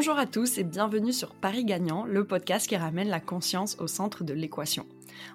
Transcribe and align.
Bonjour 0.00 0.18
à 0.18 0.24
tous 0.24 0.56
et 0.56 0.64
bienvenue 0.64 1.12
sur 1.12 1.34
Paris 1.34 1.66
Gagnant, 1.66 2.06
le 2.06 2.24
podcast 2.24 2.66
qui 2.66 2.74
ramène 2.74 3.10
la 3.10 3.20
conscience 3.20 3.76
au 3.80 3.86
centre 3.86 4.24
de 4.24 4.32
l'équation. 4.32 4.86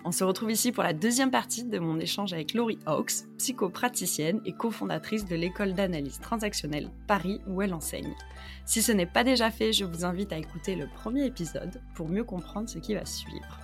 On 0.05 0.11
se 0.11 0.23
retrouve 0.23 0.49
ici 0.49 0.71
pour 0.71 0.81
la 0.81 0.93
deuxième 0.93 1.29
partie 1.29 1.65
de 1.65 1.77
mon 1.77 1.99
échange 1.99 2.33
avec 2.33 2.55
Laurie 2.55 2.79
Hawkes, 2.87 3.27
psychopraticienne 3.37 4.41
et 4.43 4.53
cofondatrice 4.53 5.25
de 5.25 5.35
l'école 5.35 5.75
d'analyse 5.75 6.19
transactionnelle 6.19 6.89
Paris 7.05 7.41
où 7.45 7.61
elle 7.61 7.75
enseigne. 7.75 8.15
Si 8.65 8.81
ce 8.81 8.91
n'est 8.91 9.05
pas 9.05 9.23
déjà 9.23 9.51
fait, 9.51 9.71
je 9.71 9.85
vous 9.85 10.03
invite 10.03 10.33
à 10.33 10.39
écouter 10.39 10.75
le 10.75 10.87
premier 10.87 11.27
épisode 11.27 11.79
pour 11.93 12.09
mieux 12.09 12.23
comprendre 12.23 12.67
ce 12.67 12.79
qui 12.79 12.95
va 12.95 13.05
suivre. 13.05 13.59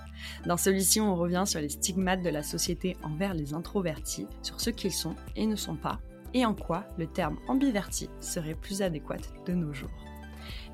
Dans 0.46 0.56
celui-ci, 0.56 1.00
on 1.00 1.16
revient 1.16 1.42
sur 1.46 1.60
les 1.60 1.70
stigmates 1.70 2.22
de 2.22 2.30
la 2.30 2.44
société 2.44 2.96
envers 3.02 3.34
les 3.34 3.54
introvertis, 3.54 4.28
sur 4.40 4.60
ce 4.60 4.70
qu'ils 4.70 4.92
sont 4.92 5.16
et 5.34 5.46
ne 5.46 5.56
sont 5.56 5.74
pas, 5.74 5.98
et 6.32 6.46
en 6.46 6.54
quoi 6.54 6.84
le 6.96 7.08
terme 7.08 7.40
ambiverti 7.48 8.08
serait 8.20 8.54
plus 8.54 8.82
adéquat 8.82 9.16
de 9.46 9.52
nos 9.52 9.72
jours. 9.72 10.11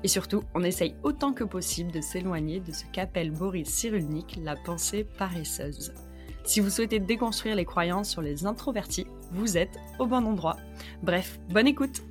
Et 0.03 0.07
surtout, 0.07 0.43
on 0.53 0.63
essaye 0.63 0.95
autant 1.03 1.33
que 1.33 1.43
possible 1.43 1.91
de 1.91 2.01
s'éloigner 2.01 2.59
de 2.59 2.71
ce 2.71 2.85
qu'appelle 2.91 3.31
Boris 3.31 3.69
Cyrulnik 3.69 4.39
la 4.43 4.55
pensée 4.55 5.05
paresseuse. 5.17 5.93
Si 6.43 6.61
vous 6.61 6.69
souhaitez 6.69 6.99
déconstruire 6.99 7.55
les 7.55 7.65
croyances 7.65 8.09
sur 8.09 8.21
les 8.21 8.45
introvertis, 8.45 9.07
vous 9.31 9.57
êtes 9.57 9.77
au 9.99 10.07
bon 10.07 10.25
endroit. 10.25 10.57
Bref, 11.03 11.39
bonne 11.49 11.67
écoute 11.67 12.01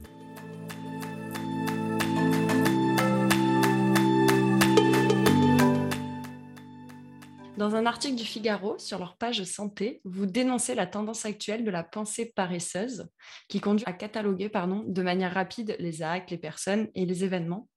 Dans 7.59 7.75
un 7.75 7.87
article 7.87 8.15
du 8.15 8.23
Figaro 8.23 8.79
sur 8.79 9.01
leur 9.01 9.17
page 9.17 9.43
santé, 9.43 10.01
vous 10.05 10.27
dénoncez 10.27 10.77
la 10.77 10.87
tendance 10.87 11.25
actuelle 11.25 11.65
de 11.65 11.73
la 11.73 11.83
pensée 11.83 12.27
paresseuse 12.27 13.09
qui 13.49 13.59
conduit 13.59 13.85
à 13.89 13.93
cataloguer 13.93 14.49
pardon, 14.49 14.85
de 14.87 15.03
manière 15.03 15.35
rapide 15.35 15.75
les 15.81 16.01
actes, 16.03 16.31
les 16.31 16.39
personnes 16.39 16.87
et 16.95 17.05
les 17.05 17.25
événements. 17.25 17.69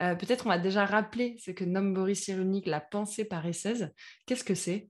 Euh, 0.00 0.14
peut-être 0.14 0.46
on 0.46 0.48
va 0.48 0.58
déjà 0.58 0.86
rappeler 0.86 1.36
ce 1.38 1.50
que 1.50 1.64
nomme 1.64 1.92
Boris 1.92 2.24
Cyrulnik 2.24 2.66
la 2.66 2.80
pensée 2.80 3.26
paresseuse. 3.26 3.90
Qu'est-ce 4.24 4.42
que 4.42 4.54
c'est? 4.54 4.88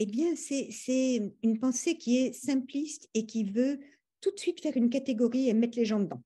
Eh 0.00 0.06
bien, 0.06 0.34
c'est 0.34 1.32
une 1.44 1.60
pensée 1.60 1.96
qui 1.96 2.18
est 2.18 2.32
simpliste 2.32 3.08
et 3.14 3.24
qui 3.24 3.44
veut 3.44 3.78
tout 4.20 4.32
de 4.32 4.38
suite 4.40 4.60
faire 4.60 4.76
une 4.76 4.90
catégorie 4.90 5.48
et 5.48 5.54
mettre 5.54 5.78
les 5.78 5.84
gens 5.84 6.00
dedans. 6.00 6.24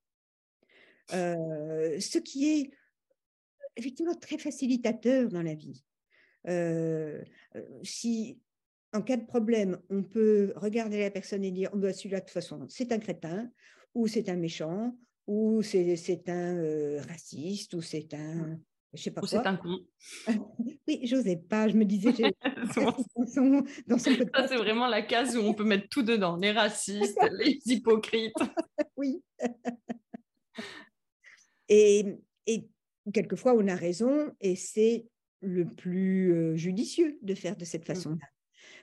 Euh, 1.12 2.00
ce 2.00 2.16
qui 2.16 2.48
est 2.48 2.70
effectivement 3.76 4.14
très 4.14 4.38
facilitateur 4.38 5.28
dans 5.28 5.42
la 5.42 5.54
vie. 5.54 5.84
Euh, 6.48 7.22
si 7.82 8.38
en 8.92 9.02
cas 9.02 9.16
de 9.16 9.26
problème, 9.26 9.78
on 9.88 10.02
peut 10.02 10.52
regarder 10.56 11.00
la 11.00 11.10
personne 11.10 11.44
et 11.44 11.50
dire 11.50 11.70
oh, 11.72 11.76
bah, 11.76 11.92
celui-là, 11.92 12.20
de 12.20 12.24
toute 12.24 12.32
façon, 12.32 12.66
c'est 12.68 12.92
un 12.92 12.98
crétin, 12.98 13.50
ou 13.94 14.06
c'est 14.06 14.28
un 14.28 14.36
méchant, 14.36 14.96
ou 15.26 15.62
c'est 15.62 16.28
un 16.28 17.00
raciste, 17.08 17.74
ou 17.74 17.82
c'est 17.82 18.12
un. 18.14 18.58
Je 18.92 19.02
sais 19.04 19.12
pas 19.12 19.20
ou 19.22 19.26
c'est 19.26 19.46
un 19.46 19.56
con. 19.56 19.78
oui, 20.88 21.02
j'osais 21.04 21.36
pas. 21.36 21.68
Je 21.68 21.76
me 21.76 21.84
disais, 21.84 22.12
dans 22.76 23.26
son, 23.28 23.64
Ça, 23.98 24.48
c'est 24.48 24.56
vraiment 24.56 24.88
la 24.88 25.02
case 25.02 25.36
où 25.36 25.40
on 25.40 25.54
peut 25.54 25.64
mettre 25.64 25.88
tout 25.88 26.02
dedans 26.02 26.36
les 26.36 26.50
racistes, 26.50 27.18
les 27.38 27.60
hypocrites. 27.66 28.34
oui. 28.96 29.22
et, 31.68 32.04
et 32.46 32.68
quelquefois, 33.14 33.54
on 33.54 33.68
a 33.68 33.76
raison, 33.76 34.34
et 34.40 34.56
c'est 34.56 35.06
le 35.40 35.66
plus 35.66 36.56
judicieux 36.56 37.18
de 37.22 37.34
faire 37.34 37.56
de 37.56 37.64
cette 37.64 37.82
mmh. 37.82 37.94
façon-là. 37.94 38.26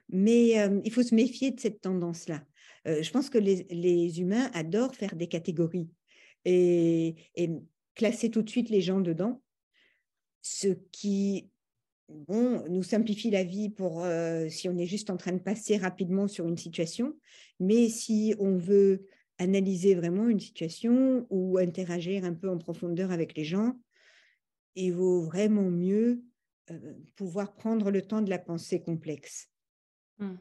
Mais 0.09 0.69
il 0.83 0.91
faut 0.91 1.03
se 1.03 1.13
méfier 1.13 1.51
de 1.51 1.59
cette 1.59 1.81
tendance-là. 1.81 2.43
je 2.85 3.09
pense 3.11 3.29
que 3.29 3.37
les, 3.37 4.19
humains 4.19 4.49
adorent 4.53 4.95
faire 4.95 5.15
des 5.15 5.27
catégories 5.27 5.89
et, 6.45 7.15
classer 7.95 8.29
tout 8.29 8.43
de 8.43 8.49
suite 8.49 8.69
les 8.69 8.81
gens 8.81 9.01
dedans, 9.01 9.41
ce 10.43 10.67
qui 10.91 11.49
bon, 12.07 12.63
nous 12.69 12.83
simplifie 12.83 13.31
la 13.31 13.43
vie 13.43 13.69
pour 13.69 14.05
si 14.49 14.69
on 14.69 14.77
est 14.77 14.85
juste 14.85 15.09
en 15.09 15.17
train 15.17 15.33
de 15.33 15.39
passer 15.39 15.77
rapidement 15.77 16.27
sur 16.27 16.47
une 16.47 16.57
situation, 16.57 17.15
mais 17.59 17.89
si 17.89 18.35
on 18.39 18.55
veut 18.55 19.07
analyser 19.39 19.95
vraiment 19.95 20.27
une 20.27 20.39
situation 20.39 21.25
ou 21.29 21.57
interagir 21.57 22.25
un 22.25 22.33
peu 22.33 22.49
en 22.49 22.57
profondeur 22.57 23.11
avec 23.11 23.35
les 23.35 23.43
gens, 23.43 23.79
il 24.75 24.93
vaut 24.93 25.21
vraiment 25.21 25.69
mieux 25.69 26.11
euh, 26.11 26.21
pouvoir 27.15 27.53
prendre 27.55 27.91
le 27.91 28.01
temps 28.01 28.21
de 28.21 28.29
la 28.29 28.39
pensée 28.39 28.81
complexe. 28.81 29.49
Hmm. 30.19 30.35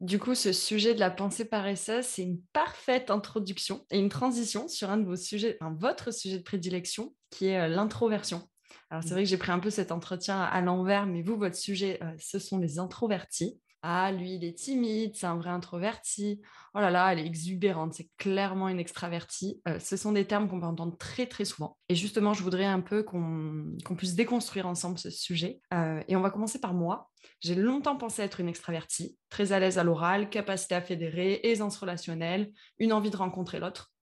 Du 0.00 0.18
coup, 0.18 0.34
ce 0.34 0.52
sujet 0.52 0.94
de 0.94 1.00
la 1.00 1.10
pensée 1.10 1.46
paresseuse, 1.46 2.04
c'est 2.04 2.22
une 2.22 2.42
parfaite 2.52 3.10
introduction 3.10 3.86
et 3.90 3.98
une 3.98 4.10
transition 4.10 4.68
sur 4.68 4.90
un 4.90 4.98
de 4.98 5.06
vos 5.06 5.16
sujets, 5.16 5.58
votre 5.78 6.12
sujet 6.12 6.38
de 6.38 6.42
prédilection, 6.42 7.14
qui 7.30 7.46
est 7.46 7.58
euh, 7.58 7.68
l'introversion. 7.68 8.46
Alors, 8.90 9.02
c'est 9.02 9.10
hmm. 9.10 9.12
vrai 9.12 9.22
que 9.24 9.28
j'ai 9.30 9.38
pris 9.38 9.52
un 9.52 9.58
peu 9.58 9.70
cet 9.70 9.92
entretien 9.92 10.40
à 10.40 10.60
l'envers, 10.60 11.06
mais 11.06 11.22
vous, 11.22 11.36
votre 11.36 11.56
sujet, 11.56 11.98
euh, 12.02 12.12
ce 12.18 12.38
sont 12.38 12.58
les 12.58 12.78
introvertis. 12.78 13.58
Ah, 13.82 14.10
lui, 14.10 14.34
il 14.34 14.44
est 14.44 14.58
timide, 14.58 15.14
c'est 15.14 15.26
un 15.26 15.36
vrai 15.36 15.50
introverti. 15.50 16.40
Oh 16.74 16.80
là 16.80 16.90
là, 16.90 17.12
elle 17.12 17.20
est 17.20 17.26
exubérante, 17.26 17.94
c'est 17.94 18.10
clairement 18.18 18.68
une 18.68 18.80
extravertie. 18.80 19.60
Euh, 19.68 19.78
ce 19.78 19.96
sont 19.96 20.12
des 20.12 20.26
termes 20.26 20.48
qu'on 20.48 20.60
peut 20.60 20.66
entendre 20.66 20.96
très 20.98 21.26
très 21.26 21.44
souvent. 21.44 21.78
Et 21.88 21.94
justement, 21.94 22.34
je 22.34 22.42
voudrais 22.42 22.64
un 22.64 22.80
peu 22.80 23.02
qu'on 23.02 23.76
puisse 23.96 24.14
déconstruire 24.14 24.66
ensemble 24.66 24.98
ce 24.98 25.10
sujet. 25.10 25.60
Euh, 25.72 26.02
et 26.08 26.16
on 26.16 26.20
va 26.20 26.30
commencer 26.30 26.60
par 26.60 26.74
moi. 26.74 27.10
J'ai 27.40 27.54
longtemps 27.54 27.96
pensé 27.96 28.22
être 28.22 28.40
une 28.40 28.48
extravertie, 28.48 29.16
très 29.30 29.52
à 29.52 29.58
l'aise 29.58 29.78
à 29.78 29.84
l'oral, 29.84 30.30
capacité 30.30 30.74
à 30.74 30.80
fédérer, 30.80 31.40
aisance 31.44 31.76
relationnelle, 31.76 32.52
une 32.78 32.92
envie 32.92 33.10
de 33.10 33.16
rencontrer 33.16 33.60
l'autre. 33.60 33.92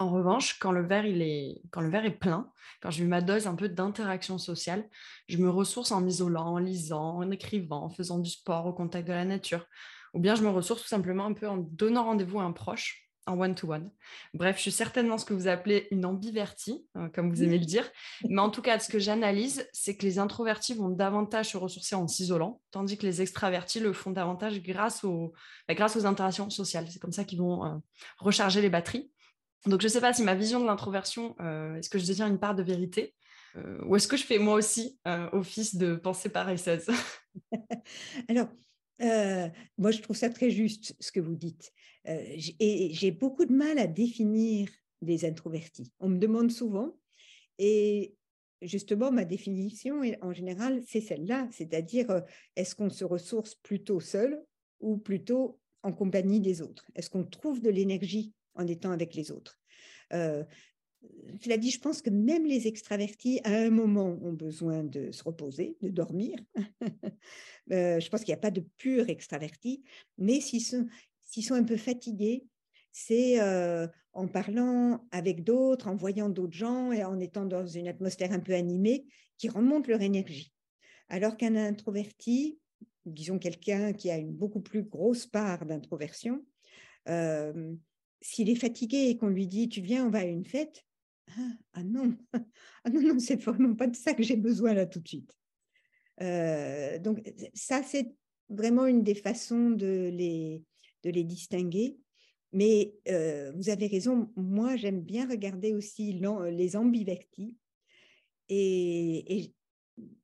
En 0.00 0.10
revanche, 0.10 0.58
quand 0.58 0.72
le 0.72 0.84
verre, 0.84 1.04
est, 1.06 2.18
plein, 2.18 2.50
quand 2.82 2.90
j'ai 2.90 3.04
eu 3.04 3.06
ma 3.06 3.20
dose 3.20 3.46
un 3.46 3.54
peu 3.54 3.68
d'interaction 3.68 4.38
sociale, 4.38 4.88
je 5.28 5.38
me 5.38 5.48
ressource 5.48 5.92
en 5.92 6.00
m'isolant, 6.00 6.54
en 6.54 6.58
lisant, 6.58 7.18
en 7.18 7.30
écrivant, 7.30 7.84
en 7.84 7.90
faisant 7.90 8.18
du 8.18 8.30
sport 8.30 8.66
au 8.66 8.72
contact 8.72 9.06
de 9.06 9.12
la 9.12 9.24
nature. 9.24 9.66
Ou 10.12 10.20
bien 10.20 10.34
je 10.34 10.42
me 10.42 10.48
ressource 10.48 10.82
tout 10.82 10.88
simplement 10.88 11.26
un 11.26 11.32
peu 11.32 11.48
en 11.48 11.58
donnant 11.58 12.04
rendez-vous 12.04 12.40
à 12.40 12.44
un 12.44 12.52
proche, 12.52 13.04
en 13.26 13.40
one-to-one. 13.40 13.90
Bref, 14.34 14.56
je 14.56 14.62
suis 14.62 14.72
certainement 14.72 15.18
ce 15.18 15.24
que 15.24 15.34
vous 15.34 15.48
appelez 15.48 15.88
une 15.90 16.04
ambivertie, 16.04 16.86
hein, 16.94 17.08
comme 17.08 17.30
vous 17.30 17.42
aimez 17.42 17.58
le 17.58 17.64
dire. 17.64 17.90
Mais 18.28 18.40
en 18.40 18.50
tout 18.50 18.62
cas, 18.62 18.78
ce 18.78 18.88
que 18.88 18.98
j'analyse, 18.98 19.68
c'est 19.72 19.96
que 19.96 20.04
les 20.04 20.18
introvertis 20.18 20.74
vont 20.74 20.90
davantage 20.90 21.50
se 21.50 21.56
ressourcer 21.56 21.94
en 21.94 22.06
s'isolant, 22.06 22.60
tandis 22.70 22.98
que 22.98 23.06
les 23.06 23.22
extravertis 23.22 23.80
le 23.80 23.92
font 23.92 24.10
davantage 24.10 24.60
grâce 24.62 25.04
aux, 25.04 25.32
bah, 25.68 25.74
interactions 26.04 26.50
sociales. 26.50 26.86
C'est 26.90 26.98
comme 26.98 27.12
ça 27.12 27.24
qu'ils 27.24 27.38
vont 27.38 27.64
euh, 27.64 27.76
recharger 28.18 28.60
les 28.60 28.70
batteries. 28.70 29.10
Donc, 29.66 29.80
je 29.80 29.86
ne 29.86 29.92
sais 29.92 30.00
pas 30.00 30.12
si 30.12 30.22
ma 30.22 30.34
vision 30.34 30.60
de 30.60 30.66
l'introversion, 30.66 31.34
euh, 31.40 31.76
est-ce 31.76 31.88
que 31.88 31.98
je 31.98 32.04
détiens 32.04 32.28
une 32.28 32.38
part 32.38 32.54
de 32.54 32.62
vérité 32.62 33.14
euh, 33.56 33.78
ou 33.86 33.96
est-ce 33.96 34.08
que 34.08 34.16
je 34.16 34.24
fais 34.24 34.38
moi 34.38 34.54
aussi 34.54 34.98
euh, 35.06 35.28
office 35.32 35.76
de 35.76 35.94
pensée 35.94 36.28
paresseuse? 36.28 36.90
Alors, 38.28 38.48
moi, 39.78 39.90
je 39.90 40.00
trouve 40.02 40.16
ça 40.16 40.28
très 40.28 40.50
juste 40.50 40.94
ce 41.00 41.12
que 41.12 41.20
vous 41.20 41.36
dites. 41.36 41.72
et 42.04 42.90
j'ai 42.92 43.10
beaucoup 43.10 43.44
de 43.44 43.52
mal 43.52 43.78
à 43.78 43.86
définir 43.86 44.68
des 45.02 45.24
introvertis. 45.24 45.92
On 46.00 46.08
me 46.08 46.18
demande 46.18 46.50
souvent, 46.50 46.96
et 47.58 48.14
justement, 48.60 49.12
ma 49.12 49.24
définition, 49.24 50.02
en 50.20 50.32
général, 50.32 50.82
c'est 50.86 51.00
celle-là, 51.00 51.48
c'est-à-dire, 51.50 52.22
est-ce 52.56 52.74
qu'on 52.74 52.90
se 52.90 53.04
ressource 53.04 53.54
plutôt 53.54 54.00
seul 54.00 54.42
ou 54.80 54.96
plutôt 54.96 55.60
en 55.82 55.92
compagnie 55.92 56.40
des 56.40 56.60
autres? 56.60 56.86
Est-ce 56.94 57.10
qu'on 57.10 57.24
trouve 57.24 57.60
de 57.60 57.70
l'énergie 57.70 58.32
en 58.54 58.66
étant 58.66 58.90
avec 58.90 59.14
les 59.14 59.30
autres. 59.30 59.58
Euh, 60.12 60.44
cela 61.42 61.56
dit, 61.56 61.70
je 61.70 61.80
pense 61.80 62.02
que 62.02 62.10
même 62.10 62.46
les 62.46 62.66
extravertis, 62.66 63.40
à 63.44 63.52
un 63.52 63.70
moment, 63.70 64.18
ont 64.22 64.32
besoin 64.32 64.84
de 64.84 65.10
se 65.12 65.22
reposer, 65.22 65.76
de 65.82 65.88
dormir. 65.88 66.38
Euh, 67.72 67.98
je 67.98 68.10
pense 68.10 68.20
qu'il 68.20 68.32
n'y 68.32 68.38
a 68.38 68.42
pas 68.42 68.50
de 68.50 68.60
pur 68.76 69.08
extraverti, 69.08 69.82
mais 70.18 70.42
s'ils 70.42 70.60
sont, 70.60 70.86
un 71.54 71.64
peu 71.64 71.78
fatigués, 71.78 72.44
c'est 72.92 73.40
euh, 73.40 73.88
en 74.12 74.28
parlant 74.28 75.02
avec 75.12 75.44
d'autres, 75.44 75.88
en 75.88 75.96
voyant 75.96 76.28
d'autres 76.28 76.52
gens 76.52 76.92
et 76.92 77.02
en 77.04 77.18
étant 77.20 77.46
dans 77.46 77.66
une 77.66 77.88
atmosphère 77.88 78.32
un 78.32 78.40
peu 78.40 78.52
animée, 78.52 79.06
qui 79.38 79.48
remontent 79.48 79.88
leur 79.88 80.02
énergie. 80.02 80.52
Alors 81.08 81.38
qu'un 81.38 81.56
introverti, 81.56 82.58
disons 83.06 83.38
quelqu'un 83.38 83.94
qui 83.94 84.10
a 84.10 84.18
une 84.18 84.34
beaucoup 84.34 84.60
plus 84.60 84.82
grosse 84.82 85.26
part 85.26 85.64
d'introversion, 85.64 86.44
s'il 88.24 88.48
est 88.48 88.54
fatigué 88.54 89.08
et 89.10 89.18
qu'on 89.18 89.28
lui 89.28 89.46
dit 89.46 89.68
tu 89.68 89.82
viens, 89.82 90.06
on 90.06 90.10
va 90.10 90.20
à 90.20 90.24
une 90.24 90.46
fête, 90.46 90.82
ah, 91.36 91.50
ah 91.74 91.84
non, 91.84 92.16
ah 92.84 92.90
non, 92.90 93.02
non, 93.02 93.18
c'est 93.18 93.36
vraiment 93.36 93.74
pas 93.74 93.86
de 93.86 93.94
ça 93.94 94.14
que 94.14 94.22
j'ai 94.22 94.36
besoin 94.36 94.72
là 94.72 94.86
tout 94.86 95.00
de 95.00 95.06
suite. 95.06 95.36
Euh, 96.22 96.98
donc 96.98 97.22
ça, 97.52 97.82
c'est 97.82 98.14
vraiment 98.48 98.86
une 98.86 99.02
des 99.02 99.14
façons 99.14 99.70
de 99.70 100.10
les, 100.10 100.62
de 101.02 101.10
les 101.10 101.22
distinguer. 101.22 101.98
Mais 102.52 102.94
euh, 103.08 103.52
vous 103.56 103.68
avez 103.68 103.88
raison, 103.88 104.32
moi 104.36 104.76
j'aime 104.76 105.02
bien 105.02 105.28
regarder 105.28 105.74
aussi 105.74 106.18
les 106.50 106.76
ambivertis. 106.76 107.56
Et, 108.48 109.38
et 109.38 109.54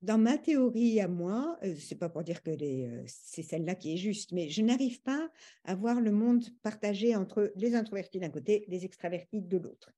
dans 0.02 0.18
ma 0.18 0.38
théorie 0.38 1.00
à 1.00 1.08
moi, 1.08 1.58
euh, 1.62 1.74
c'est 1.78 1.98
pas 1.98 2.08
pour 2.08 2.24
dire 2.24 2.42
que 2.42 2.50
euh, 2.50 3.02
c'est 3.06 3.42
celle-là 3.42 3.74
qui 3.74 3.94
est 3.94 3.96
juste, 3.96 4.32
mais 4.32 4.48
je 4.48 4.62
n'arrive 4.62 5.00
pas 5.02 5.30
à 5.64 5.74
voir 5.74 6.00
le 6.00 6.10
monde 6.10 6.44
partagé 6.62 7.14
entre 7.14 7.52
les 7.56 7.74
introvertis 7.74 8.18
d'un 8.18 8.30
côté, 8.30 8.64
les 8.68 8.84
extravertis 8.84 9.42
de 9.42 9.58
l'autre. 9.58 9.92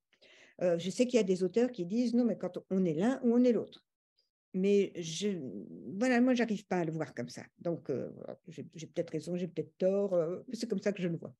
je 0.61 0.89
sais 0.89 1.07
qu'il 1.07 1.17
y 1.17 1.19
a 1.19 1.23
des 1.23 1.43
auteurs 1.43 1.71
qui 1.71 1.85
disent 1.85 2.13
non, 2.13 2.25
mais 2.25 2.37
quand 2.37 2.57
on 2.69 2.85
est 2.85 2.93
l'un 2.93 3.19
ou 3.23 3.33
on 3.33 3.43
est 3.43 3.51
l'autre. 3.51 3.83
Mais 4.55 4.93
je, 4.95 5.29
voilà, 5.97 6.21
moi, 6.21 6.35
j'arrive 6.35 6.65
pas 6.67 6.77
à 6.77 6.85
le 6.85 6.91
voir 6.91 7.15
comme 7.15 7.29
ça. 7.29 7.41
Donc, 7.57 7.91
j'ai 8.47 8.87
peut-être 8.87 9.09
raison, 9.09 9.35
j'ai 9.35 9.47
peut-être 9.47 9.75
tort. 9.79 10.15
c'est 10.53 10.69
comme 10.69 10.81
ça 10.81 10.91
que 10.93 11.01
je 11.01 11.07
le 11.07 11.17
vois. 11.17 11.35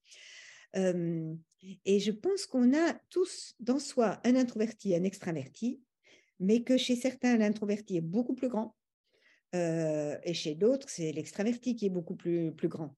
et 0.74 2.00
je 2.00 2.12
pense 2.12 2.48
qu'on 2.48 2.74
a 2.74 2.94
tous 3.12 3.56
dans 3.60 3.80
soi 3.80 4.20
un 4.24 4.36
introverti, 4.36 4.96
un 4.96 5.04
extraverti, 5.04 5.80
mais 6.44 6.62
que 6.62 6.78
chez 6.78 6.96
certains, 6.96 7.38
l'introverti 7.38 7.98
est 7.98 8.02
beaucoup 8.02 8.36
plus 8.36 8.50
grand, 8.50 8.76
et 9.54 10.34
chez 10.34 10.56
d'autres, 10.56 10.90
c'est 10.90 11.12
l'extraverti 11.12 11.76
qui 11.76 11.86
est 11.86 11.90
beaucoup 11.90 12.16
plus, 12.16 12.52
plus 12.52 12.70
grand. 12.70 12.96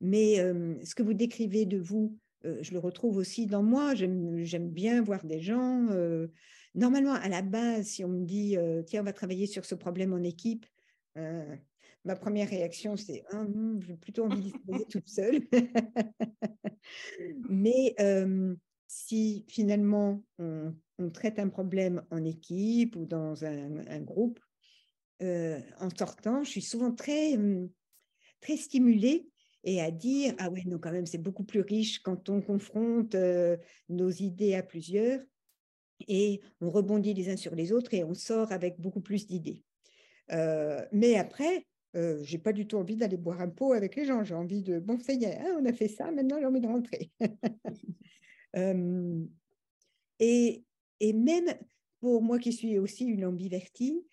Mais 0.00 0.36
ce 0.84 0.94
que 0.94 1.02
vous 1.02 1.14
décrivez 1.14 1.66
de 1.66 1.78
vous, 1.78 2.18
je 2.42 2.72
le 2.72 2.78
retrouve 2.78 3.16
aussi 3.16 3.46
dans 3.46 3.62
moi. 3.62 3.94
J'aime 3.94 4.70
bien 4.70 5.02
voir 5.02 5.24
des 5.24 5.40
gens. 5.40 5.86
normalement, 6.74 7.14
à 7.14 7.28
la 7.28 7.42
base, 7.42 7.86
si 7.86 8.04
on 8.04 8.08
me 8.08 8.24
dit, 8.24 8.56
tiens, 8.86 9.02
on 9.02 9.04
va 9.04 9.12
travailler 9.12 9.46
sur 9.46 9.64
ce 9.64 9.76
problème 9.76 10.12
en 10.12 10.22
équipe, 10.22 10.66
ma 12.04 12.16
première 12.16 12.48
réaction, 12.48 12.96
c'est 12.96 13.24
«Ah, 13.30 13.44
j'ai 13.86 13.96
plutôt 13.96 14.24
envie 14.24 14.42
d'y 14.42 14.52
travailler 14.52 14.86
toute 14.86 15.08
seule. 15.08 15.40
Mais 17.48 17.94
si 18.86 19.44
finalement 19.48 20.22
on, 20.38 20.74
traite 21.12 21.38
un 21.38 21.48
problème 21.48 22.02
en 22.10 22.24
équipe 22.24 22.96
ou 22.96 23.04
dans 23.06 23.44
un, 23.44 24.00
groupe, 24.00 24.38
en 25.20 25.88
sortant, 25.96 26.44
je 26.44 26.50
suis 26.50 26.62
souvent 26.62 26.92
très, 26.92 27.38
très 28.40 28.56
stimulée 28.56 29.26
et 29.64 29.80
à 29.80 29.90
dire 29.90 30.34
ah 30.38 30.50
ouais 30.50 30.62
non 30.66 30.78
quand 30.78 30.92
même 30.92 31.06
c'est 31.06 31.18
beaucoup 31.18 31.44
plus 31.44 31.62
riche 31.62 32.00
quand 32.00 32.28
on 32.28 32.42
confronte 32.42 33.16
nos 33.88 34.10
idées 34.10 34.54
à 34.54 34.62
plusieurs 34.62 35.20
et 36.06 36.40
on 36.60 36.70
rebondit 36.70 37.14
les 37.14 37.30
uns 37.30 37.36
sur 37.36 37.54
les 37.54 37.72
autres 37.72 37.94
et 37.94 38.04
on 38.04 38.14
sort 38.14 38.52
avec 38.52 38.78
beaucoup 38.78 39.00
plus 39.00 39.26
d'idées. 39.26 39.64
mais 40.30 41.16
après, 41.16 41.66
je 41.94 42.22
j'ai 42.24 42.38
pas 42.38 42.52
du 42.52 42.66
tout 42.66 42.76
envie 42.76 42.96
d'aller 42.96 43.16
boire 43.16 43.40
un 43.40 43.48
pot 43.48 43.72
avec 43.72 43.94
les 43.94 44.04
gens. 44.04 44.24
J'ai 44.24 44.34
envie 44.34 44.62
de 44.62 44.80
bon 44.80 44.98
ça 44.98 45.12
y 45.12 45.24
est, 45.24 45.38
hein, 45.38 45.58
on 45.60 45.64
a 45.64 45.72
fait 45.72 45.88
ça, 45.88 46.10
maintenant 46.10 46.38
j'ai 46.38 46.46
envie 46.46 46.60
de 46.60 46.66
rentrer. 46.66 47.10
Et, 50.20 50.64
et 51.00 51.12
même 51.12 51.54
pour 52.00 52.22
moi 52.22 52.38
qui 52.38 52.52
suis 52.52 52.78
aussi 52.78 53.04
une 53.04 53.24
ambivertie, 53.24 54.06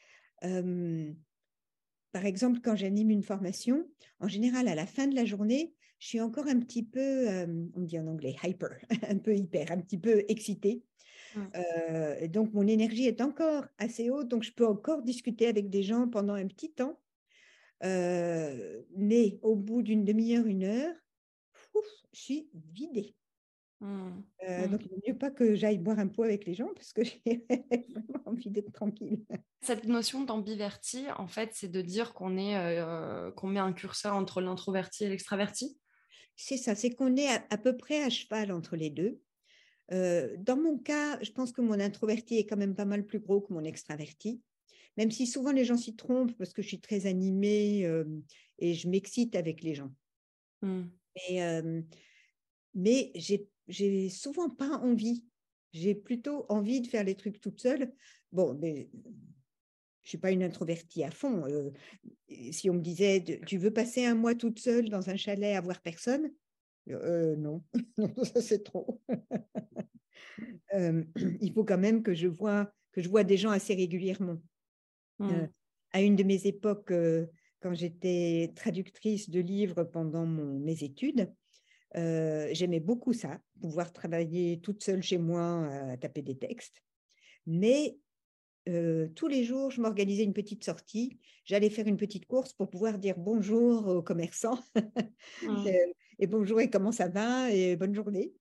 par 2.11 2.25
exemple, 2.25 2.59
quand 2.61 2.75
j'anime 2.75 3.09
une 3.09 3.23
formation, 3.23 3.87
en 4.19 4.27
général, 4.27 4.67
à 4.67 4.75
la 4.75 4.85
fin 4.85 5.07
de 5.07 5.15
la 5.15 5.25
journée, 5.25 5.73
je 5.99 6.07
suis 6.07 6.19
encore 6.19 6.47
un 6.47 6.59
petit 6.59 6.83
peu, 6.83 7.29
euh, 7.29 7.67
on 7.75 7.81
dit 7.81 7.99
en 7.99 8.07
anglais, 8.07 8.35
hyper, 8.43 8.69
un 9.07 9.17
peu 9.17 9.35
hyper, 9.35 9.71
un 9.71 9.79
petit 9.79 9.97
peu 9.97 10.25
excitée. 10.27 10.83
Euh, 11.55 12.27
donc, 12.27 12.53
mon 12.53 12.67
énergie 12.67 13.05
est 13.05 13.21
encore 13.21 13.65
assez 13.77 14.09
haute, 14.09 14.27
donc 14.27 14.43
je 14.43 14.51
peux 14.51 14.67
encore 14.67 15.03
discuter 15.03 15.47
avec 15.47 15.69
des 15.69 15.83
gens 15.83 16.09
pendant 16.09 16.33
un 16.33 16.47
petit 16.47 16.73
temps. 16.73 16.99
Euh, 17.83 18.81
mais 18.97 19.39
au 19.41 19.55
bout 19.55 19.81
d'une 19.81 20.03
demi-heure, 20.03 20.45
une 20.45 20.63
heure, 20.63 20.93
je 22.11 22.19
suis 22.19 22.49
vidée. 22.73 23.15
Mmh. 23.81 24.23
Euh, 24.47 24.67
mmh. 24.67 24.71
Donc, 24.71 24.81
il 24.85 24.91
ne 24.91 24.95
vaut 24.95 25.01
mieux 25.07 25.17
pas 25.17 25.31
que 25.31 25.55
j'aille 25.55 25.79
boire 25.79 25.97
un 25.97 26.07
pot 26.07 26.23
avec 26.23 26.45
les 26.45 26.53
gens 26.53 26.69
parce 26.75 26.93
que 26.93 27.03
j'ai 27.25 27.43
vraiment 27.49 28.21
envie 28.25 28.51
d'être 28.51 28.71
tranquille. 28.71 29.25
Cette 29.61 29.85
notion 29.85 30.23
d'ambiverti, 30.23 31.05
en 31.17 31.27
fait, 31.27 31.49
c'est 31.53 31.69
de 31.69 31.81
dire 31.81 32.13
qu'on 32.13 32.37
est, 32.37 32.55
euh, 32.57 33.31
qu'on 33.31 33.47
met 33.47 33.59
un 33.59 33.73
curseur 33.73 34.15
entre 34.15 34.39
l'introverti 34.39 35.03
et 35.05 35.09
l'extraverti? 35.09 35.77
C'est 36.35 36.57
ça, 36.57 36.75
c'est 36.75 36.91
qu'on 36.91 37.15
est 37.15 37.27
à, 37.27 37.57
peu 37.57 37.75
près 37.75 38.03
à 38.03 38.09
cheval 38.09 38.51
entre 38.51 38.75
les 38.75 38.89
deux. 38.89 39.19
Euh, 39.91 40.35
dans 40.37 40.57
mon 40.57 40.77
cas, 40.77 41.21
je 41.21 41.31
pense 41.31 41.51
que 41.51 41.61
mon 41.61 41.79
introverti 41.79 42.37
est 42.37 42.45
quand 42.45 42.57
même 42.57 42.75
pas 42.75 42.85
mal 42.85 43.05
plus 43.05 43.19
gros 43.19 43.41
que 43.41 43.51
mon 43.51 43.63
extraverti, 43.63 44.41
même 44.95 45.11
si 45.11 45.27
souvent 45.27 45.51
les 45.51 45.65
gens 45.65 45.77
s'y 45.77 45.95
trompent 45.95 46.35
parce 46.37 46.53
que 46.53 46.61
je 46.61 46.67
suis 46.67 46.79
très 46.79 47.05
animée 47.05 47.85
et 48.59 48.73
je 48.73 48.87
m'excite 48.87 49.35
avec 49.35 49.61
les 49.61 49.75
gens. 49.75 49.91
Mmh. 50.61 50.83
mais 51.15 51.83
j'ai 52.75 53.49
j'ai 53.67 54.09
souvent 54.09 54.49
pas 54.49 54.77
envie. 54.77 55.25
J'ai 55.73 55.95
plutôt 55.95 56.45
envie 56.49 56.81
de 56.81 56.87
faire 56.87 57.03
les 57.03 57.15
trucs 57.15 57.39
toute 57.39 57.61
seule. 57.61 57.93
Bon, 58.31 58.53
mais 58.59 58.89
je 60.03 60.09
suis 60.09 60.17
pas 60.17 60.31
une 60.31 60.43
introvertie 60.43 61.03
à 61.03 61.11
fond. 61.11 61.45
Euh, 61.47 61.71
si 62.51 62.69
on 62.69 62.73
me 62.73 62.81
disait, 62.81 63.23
tu 63.45 63.57
veux 63.57 63.71
passer 63.71 64.05
un 64.05 64.15
mois 64.15 64.35
toute 64.35 64.59
seule 64.59 64.89
dans 64.89 65.09
un 65.09 65.15
chalet 65.15 65.55
à 65.55 65.61
voir 65.61 65.81
personne? 65.81 66.31
Euh, 66.89 67.35
Non, 67.35 67.63
ça 68.23 68.41
c'est 68.41 68.63
trop. 68.63 69.01
Euh, 70.73 71.03
il 71.41 71.51
faut 71.51 71.65
quand 71.65 71.77
même 71.77 72.03
que 72.03 72.13
je 72.13 72.27
vois 72.27 72.71
que 72.93 73.01
je 73.01 73.09
vois 73.09 73.23
des 73.23 73.37
gens 73.37 73.51
assez 73.51 73.73
régulièrement. 73.73 74.37
Mmh. 75.19 75.47
à 75.91 76.01
une 76.01 76.15
de 76.15 76.23
mes 76.23 76.47
époques, 76.47 76.93
quand 77.59 77.73
j'étais 77.73 78.51
traductrice 78.55 79.29
de 79.29 79.39
livres 79.39 79.83
pendant 79.83 80.25
mes 80.25 80.83
études, 80.83 81.31
j'aimais 81.95 82.79
beaucoup 82.79 83.13
ça, 83.13 83.39
pouvoir 83.61 83.91
travailler 83.91 84.59
toute 84.61 84.83
seule 84.83 85.03
chez 85.03 85.17
moi 85.17 85.67
à 85.91 85.97
taper 85.97 86.21
des 86.21 86.37
textes. 86.37 86.83
Mais 87.45 87.97
tous 88.65 89.27
les 89.27 89.43
jours, 89.43 89.71
je 89.71 89.81
m'organisais 89.81 90.23
une 90.23 90.33
petite 90.33 90.63
sortie. 90.63 91.17
J'allais 91.45 91.69
faire 91.69 91.87
une 91.87 91.97
petite 91.97 92.27
course 92.27 92.53
pour 92.53 92.69
pouvoir 92.69 92.99
dire 92.99 93.17
bonjour 93.17 93.87
aux 93.87 94.01
commerçants 94.01 94.59
mmh. 95.43 95.67
et 96.19 96.27
bonjour 96.27 96.61
et 96.61 96.69
comment 96.69 96.91
ça 96.91 97.07
va 97.07 97.51
et 97.51 97.75
bonne 97.75 97.95
journée. 97.95 98.33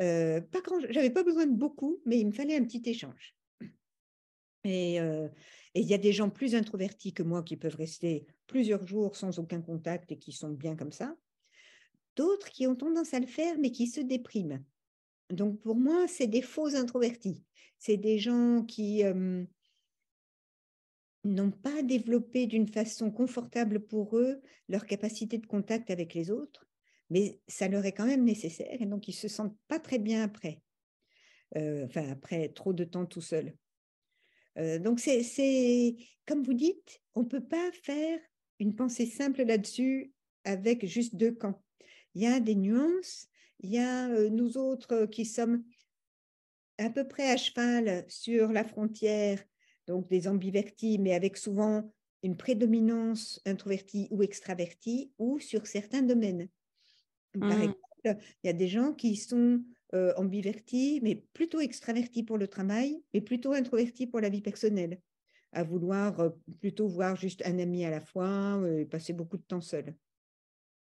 Euh, 0.00 0.40
pas 0.40 0.60
j'avais 0.90 1.10
pas 1.10 1.24
besoin 1.24 1.46
de 1.46 1.56
beaucoup, 1.56 2.00
mais 2.06 2.18
il 2.18 2.26
me 2.26 2.32
fallait 2.32 2.56
un 2.56 2.64
petit 2.64 2.82
échange. 2.86 3.34
Et 4.64 4.98
il 5.74 5.86
y 5.86 5.94
a 5.94 5.98
des 5.98 6.12
gens 6.12 6.30
plus 6.30 6.54
introvertis 6.54 7.12
que 7.12 7.22
moi 7.22 7.42
qui 7.42 7.56
peuvent 7.56 7.76
rester 7.76 8.26
plusieurs 8.46 8.86
jours 8.86 9.16
sans 9.16 9.38
aucun 9.38 9.60
contact 9.60 10.12
et 10.12 10.18
qui 10.18 10.32
sont 10.32 10.50
bien 10.50 10.76
comme 10.76 10.92
ça 10.92 11.16
d'autres 12.18 12.50
qui 12.50 12.66
ont 12.66 12.74
tendance 12.74 13.14
à 13.14 13.20
le 13.20 13.26
faire, 13.26 13.56
mais 13.58 13.70
qui 13.70 13.86
se 13.86 14.00
dépriment. 14.00 14.62
Donc 15.30 15.60
pour 15.60 15.76
moi, 15.76 16.08
c'est 16.08 16.26
des 16.26 16.42
faux 16.42 16.74
introvertis. 16.74 17.44
C'est 17.78 17.96
des 17.96 18.18
gens 18.18 18.64
qui 18.64 19.04
n'ont 21.24 21.50
pas 21.50 21.82
développé 21.82 22.46
d'une 22.46 22.66
façon 22.66 23.10
confortable 23.10 23.80
pour 23.80 24.18
eux 24.18 24.40
leur 24.68 24.86
capacité 24.86 25.38
de 25.38 25.46
contact 25.46 25.90
avec 25.90 26.14
les 26.14 26.30
autres, 26.30 26.66
mais 27.10 27.40
ça 27.46 27.68
leur 27.68 27.84
est 27.84 27.92
quand 27.92 28.06
même 28.06 28.24
nécessaire 28.24 28.80
et 28.80 28.86
donc 28.86 29.08
ils 29.08 29.14
se 29.14 29.28
sentent 29.28 29.56
pas 29.68 29.78
très 29.78 29.98
bien 29.98 30.22
après. 30.22 30.60
Euh, 31.56 31.86
enfin, 31.86 32.08
après 32.10 32.50
trop 32.50 32.72
de 32.72 32.84
temps 32.84 33.06
tout 33.06 33.22
seul. 33.22 33.54
Euh, 34.58 34.78
donc 34.78 35.00
c'est 35.00 35.96
comme 36.26 36.42
vous 36.42 36.54
dites, 36.54 37.00
on 37.14 37.24
peut 37.24 37.44
pas 37.44 37.70
faire 37.82 38.18
une 38.58 38.74
pensée 38.74 39.06
simple 39.06 39.44
là-dessus 39.44 40.12
avec 40.44 40.84
juste 40.86 41.16
deux 41.16 41.32
camps 41.32 41.62
il 42.18 42.22
y 42.22 42.26
a 42.26 42.40
des 42.40 42.56
nuances, 42.56 43.28
il 43.60 43.70
y 43.70 43.78
a 43.78 44.08
nous 44.28 44.58
autres 44.58 45.06
qui 45.06 45.24
sommes 45.24 45.62
à 46.76 46.90
peu 46.90 47.06
près 47.06 47.30
à 47.30 47.36
cheval 47.36 48.04
sur 48.08 48.50
la 48.50 48.64
frontière, 48.64 49.40
donc 49.86 50.08
des 50.08 50.26
ambivertis, 50.26 50.98
mais 50.98 51.14
avec 51.14 51.36
souvent 51.36 51.92
une 52.24 52.36
prédominance 52.36 53.40
introvertie 53.46 54.08
ou 54.10 54.24
extravertie, 54.24 55.12
ou 55.18 55.38
sur 55.38 55.68
certains 55.68 56.02
domaines. 56.02 56.48
Par 57.38 57.56
mmh. 57.56 57.62
exemple, 57.62 58.24
il 58.42 58.46
y 58.46 58.50
a 58.50 58.52
des 58.52 58.66
gens 58.66 58.92
qui 58.92 59.14
sont 59.14 59.62
ambivertis, 60.16 60.98
mais 61.04 61.24
plutôt 61.34 61.60
extravertis 61.60 62.24
pour 62.24 62.36
le 62.36 62.48
travail, 62.48 63.00
mais 63.14 63.20
plutôt 63.20 63.52
introvertis 63.52 64.08
pour 64.08 64.20
la 64.20 64.28
vie 64.28 64.42
personnelle, 64.42 65.00
à 65.52 65.62
vouloir 65.62 66.32
plutôt 66.58 66.88
voir 66.88 67.14
juste 67.14 67.46
un 67.46 67.60
ami 67.60 67.84
à 67.84 67.90
la 67.90 68.00
fois 68.00 68.60
et 68.76 68.86
passer 68.86 69.12
beaucoup 69.12 69.36
de 69.36 69.44
temps 69.44 69.60
seul. 69.60 69.94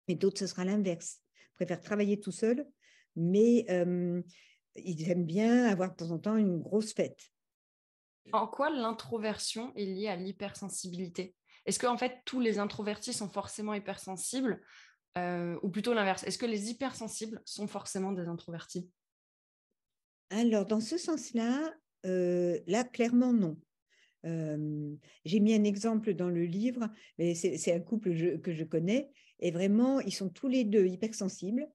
Et 0.08 0.14
d'autres, 0.14 0.38
ce 0.38 0.46
sera 0.46 0.64
l'inverse. 0.64 1.20
Ils 1.38 1.54
préfèrent 1.54 1.80
travailler 1.80 2.20
tout 2.20 2.32
seul, 2.32 2.66
mais 3.16 3.64
ils 4.76 5.10
aiment 5.10 5.26
bien 5.26 5.66
avoir 5.66 5.92
de 5.92 5.96
temps 5.96 6.10
en 6.10 6.18
temps 6.18 6.36
une 6.36 6.60
grosse 6.60 6.92
fête. 6.92 7.20
En 8.32 8.46
quoi 8.46 8.70
l'introversion 8.70 9.72
est 9.76 9.84
liée 9.84 10.08
à 10.08 10.16
l'hypersensibilité? 10.16 11.34
Est-ce 11.66 11.78
qu'en 11.78 11.96
fait, 11.96 12.18
tous 12.24 12.40
les 12.40 12.58
introvertis 12.58 13.12
sont 13.12 13.28
forcément 13.28 13.74
hypersensibles 13.74 14.60
ou 15.16 15.70
plutôt 15.70 15.94
l'inverse? 15.94 16.24
Est-ce 16.24 16.38
que 16.38 16.46
les 16.46 16.70
hypersensibles 16.70 17.40
sont 17.44 17.66
forcément 17.66 18.12
des 18.12 18.26
introvertis? 18.26 18.90
Alors, 20.30 20.66
dans 20.66 20.80
ce 20.80 20.98
sens-là, 20.98 21.72
là, 22.02 22.84
clairement, 22.84 23.32
non. 23.32 23.56
J'ai 24.24 25.40
mis 25.40 25.54
un 25.54 25.64
exemple 25.64 26.14
dans 26.14 26.30
le 26.30 26.44
livre, 26.44 26.90
mais 27.18 27.34
c'est 27.34 27.72
un 27.72 27.80
couple 27.80 28.40
que 28.40 28.52
je 28.52 28.64
connais, 28.64 29.12
et 29.40 29.50
vraiment, 29.50 30.00
ils 30.00 30.14
sont 30.14 30.28
tous 30.28 30.48
les 30.48 30.64
deux 30.64 30.86
hypersensibles, 30.86 31.68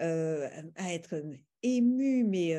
euh, 0.00 0.48
à 0.76 0.94
être 0.94 1.22
émus, 1.62 2.24
mais 2.24 2.56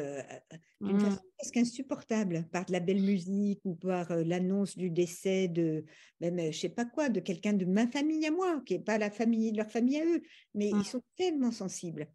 d'une 0.81 0.99
façon 0.99 1.15
mmh. 1.17 1.31
presque 1.37 1.57
insupportable, 1.57 2.47
par 2.51 2.65
de 2.65 2.71
la 2.71 2.79
belle 2.79 3.01
musique 3.01 3.59
ou 3.65 3.75
par 3.75 4.15
l'annonce 4.15 4.77
du 4.77 4.89
décès 4.89 5.47
de, 5.47 5.85
même, 6.21 6.51
je 6.51 6.57
sais 6.57 6.69
pas 6.69 6.85
quoi, 6.85 7.09
de 7.09 7.19
quelqu'un 7.19 7.53
de 7.53 7.65
ma 7.65 7.87
famille 7.87 8.25
à 8.25 8.31
moi, 8.31 8.61
qui 8.65 8.73
n'est 8.73 8.83
pas 8.83 8.97
la 8.97 9.09
famille, 9.09 9.51
leur 9.51 9.69
famille 9.69 9.99
à 9.99 10.05
eux, 10.05 10.21
mais 10.53 10.69
ils 10.69 10.75
mmh. 10.75 10.83
sont 10.83 11.03
tellement 11.15 11.51
sensibles. 11.51 12.07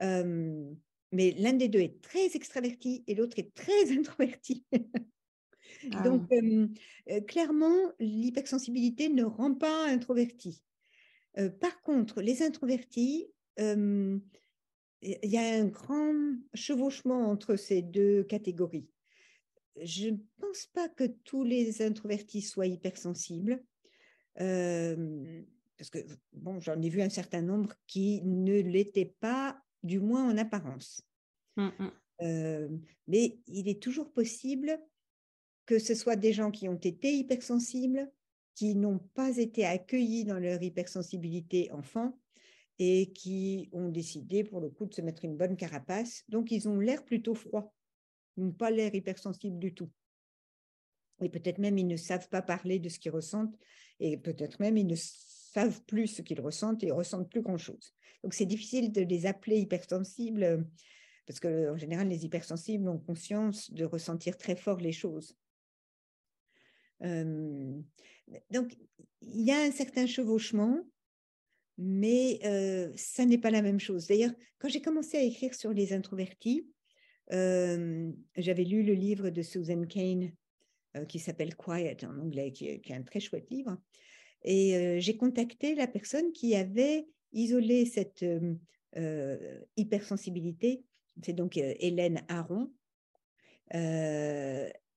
mais 0.00 1.30
l'un 1.38 1.54
des 1.54 1.68
deux 1.68 1.80
est 1.80 2.00
très 2.02 2.36
extraverti 2.36 3.04
et 3.06 3.14
l'autre 3.14 3.38
est 3.38 3.54
très 3.54 3.90
introverti. 3.98 4.66
Ah 5.92 6.02
Donc, 6.02 6.28
clairement, 7.26 7.92
l'hypersensibilité 7.98 9.08
ne 9.08 9.24
rend 9.24 9.54
pas 9.54 9.88
introverti. 9.88 10.62
Par 11.60 11.80
contre, 11.82 12.20
les 12.20 12.42
introvertis, 12.42 13.28
il 13.58 14.20
y 15.02 15.36
a 15.36 15.54
un 15.54 15.66
grand 15.66 16.36
chevauchement 16.54 17.30
entre 17.30 17.56
ces 17.56 17.82
deux 17.82 18.24
catégories. 18.24 18.88
Je 19.80 20.10
ne 20.10 20.18
pense 20.38 20.66
pas 20.66 20.88
que 20.88 21.04
tous 21.24 21.44
les 21.44 21.82
introvertis 21.82 22.42
soient 22.42 22.66
hypersensibles, 22.66 23.64
parce 24.34 25.90
que 25.90 25.98
bon, 26.32 26.60
j'en 26.60 26.80
ai 26.80 26.88
vu 26.88 27.02
un 27.02 27.08
certain 27.08 27.42
nombre 27.42 27.74
qui 27.86 28.22
ne 28.22 28.60
l'étaient 28.60 29.14
pas, 29.20 29.60
du 29.82 29.98
moins 29.98 30.30
en 30.30 30.36
apparence. 30.38 31.02
Mmh, 31.56 31.68
mmh. 31.78 32.78
mais 33.08 33.38
il 33.46 33.68
est 33.68 33.82
toujours 33.82 34.12
possible 34.12 34.78
que 35.66 35.78
ce 35.78 35.94
soit 35.94 36.16
des 36.16 36.32
gens 36.32 36.50
qui 36.50 36.68
ont 36.68 36.78
été 36.78 37.12
hypersensibles, 37.14 38.10
qui 38.54 38.74
n'ont 38.74 38.98
pas 38.98 39.38
été 39.38 39.64
accueillis 39.64 40.24
dans 40.24 40.38
leur 40.38 40.62
hypersensibilité 40.62 41.70
enfant 41.72 42.18
et 42.78 43.12
qui 43.12 43.68
ont 43.72 43.88
décidé 43.88 44.44
pour 44.44 44.60
le 44.60 44.68
coup 44.68 44.86
de 44.86 44.94
se 44.94 45.02
mettre 45.02 45.24
une 45.24 45.36
bonne 45.36 45.56
carapace. 45.56 46.24
Donc 46.28 46.50
ils 46.50 46.68
ont 46.68 46.78
l'air 46.78 47.04
plutôt 47.04 47.34
froids, 47.34 47.72
ils 48.36 48.44
n'ont 48.44 48.52
pas 48.52 48.70
l'air 48.70 48.94
hypersensibles 48.94 49.58
du 49.58 49.74
tout. 49.74 49.90
Et 51.22 51.28
peut-être 51.28 51.58
même 51.58 51.78
ils 51.78 51.86
ne 51.86 51.96
savent 51.96 52.28
pas 52.28 52.42
parler 52.42 52.78
de 52.78 52.88
ce 52.88 52.98
qu'ils 52.98 53.12
ressentent 53.12 53.56
et 54.00 54.16
peut-être 54.16 54.58
même 54.60 54.76
ils 54.76 54.86
ne 54.86 54.96
savent 54.96 55.82
plus 55.84 56.08
ce 56.08 56.22
qu'ils 56.22 56.40
ressentent 56.40 56.82
et 56.82 56.90
ressentent 56.90 57.30
plus 57.30 57.42
grand-chose. 57.42 57.94
Donc 58.22 58.34
c'est 58.34 58.46
difficile 58.46 58.92
de 58.92 59.02
les 59.02 59.26
appeler 59.26 59.58
hypersensibles 59.58 60.66
parce 61.26 61.38
qu'en 61.40 61.76
général 61.76 62.08
les 62.08 62.24
hypersensibles 62.24 62.88
ont 62.88 62.98
conscience 62.98 63.70
de 63.70 63.84
ressentir 63.84 64.36
très 64.36 64.56
fort 64.56 64.78
les 64.78 64.92
choses 64.92 65.36
donc, 67.02 68.76
il 69.20 69.42
y 69.42 69.50
a 69.50 69.60
un 69.60 69.72
certain 69.72 70.06
chevauchement, 70.06 70.80
mais 71.78 72.38
ça 72.96 73.24
n'est 73.24 73.38
pas 73.38 73.50
la 73.50 73.62
même 73.62 73.80
chose. 73.80 74.06
D'ailleurs, 74.06 74.32
quand 74.58 74.68
j'ai 74.68 74.82
commencé 74.82 75.16
à 75.16 75.22
écrire 75.22 75.54
sur 75.54 75.72
les 75.72 75.92
introvertis, 75.92 76.66
j'avais 77.30 78.64
lu 78.64 78.82
le 78.82 78.94
livre 78.94 79.30
de 79.30 79.42
Susan 79.42 79.84
Kane 79.86 80.32
qui 81.08 81.18
s'appelle 81.18 81.56
Quiet 81.56 82.04
en 82.04 82.18
anglais, 82.18 82.52
qui 82.52 82.68
est, 82.68 82.90
un 82.90 83.02
très 83.02 83.20
chouette 83.20 83.50
livre. 83.50 83.78
Et 84.44 85.00
j'ai 85.00 85.16
contacté 85.16 85.74
la 85.74 85.86
personne 85.86 86.32
qui 86.32 86.54
avait 86.54 87.06
isolé 87.32 87.86
cette 87.86 88.24
hypersensibilité. 89.76 90.84
C'est 91.22 91.32
donc 91.32 91.56
Hélène 91.56 92.22
Aron. 92.28 92.70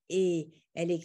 Et 0.09 0.49
elle, 0.73 0.99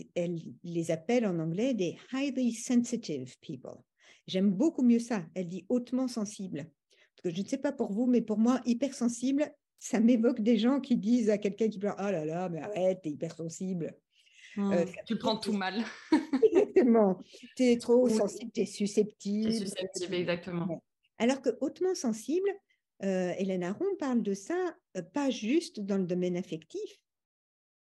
les 0.65 0.91
appelle 0.91 1.27
en 1.27 1.39
anglais 1.39 1.75
des 1.75 1.97
highly 2.13 2.53
sensitive 2.53 3.37
people. 3.41 3.79
J'aime 4.27 4.51
beaucoup 4.51 4.83
mieux 4.83 4.99
ça. 4.99 5.25
Elle 5.35 5.49
dit 5.49 5.65
hautement 5.69 6.09
sensible. 6.09 6.71
Parce 7.17 7.23
que 7.25 7.37
je 7.37 7.43
ne 7.43 7.49
sais 7.49 7.59
pas 7.59 7.73
pour 7.73 7.93
vous, 7.93 8.07
mais 8.07 8.21
pour 8.21 8.39
moi, 8.39 8.61
hypersensible, 8.65 9.53
ça 9.79 10.01
m'évoque 10.01 10.41
des 10.41 10.59
gens 10.59 10.81
qui 10.81 10.97
disent 10.97 11.31
à 11.31 11.39
quelqu'un 11.39 11.69
qui 11.69 11.79
pleure 11.79 11.97
Oh 11.99 12.11
là 12.11 12.25
là, 12.25 12.49
mais 12.49 12.61
arrête, 12.61 13.01
t'es 13.03 13.11
hypersensible. 13.11 13.95
Euh, 14.59 14.85
mmh, 14.85 14.89
tu 15.07 15.17
prends 15.17 15.37
tout 15.37 15.53
mal. 15.53 15.85
exactement. 16.43 17.19
Tu 17.57 17.65
es 17.65 17.79
trop 17.79 18.09
sensible, 18.09 18.51
tu 18.53 18.63
es 18.63 18.67
susceptible. 18.67 19.53
susceptible, 19.53 20.15
exactement. 20.15 20.83
Alors 21.19 21.41
que 21.41 21.51
hautement 21.61 21.95
sensible, 21.95 22.51
euh, 23.03 23.33
Hélène 23.39 23.63
Aron 23.63 23.97
parle 23.99 24.23
de 24.23 24.35
ça, 24.35 24.77
euh, 24.97 25.03
pas 25.03 25.31
juste 25.31 25.81
dans 25.81 25.97
le 25.97 26.05
domaine 26.05 26.37
affectif, 26.37 27.01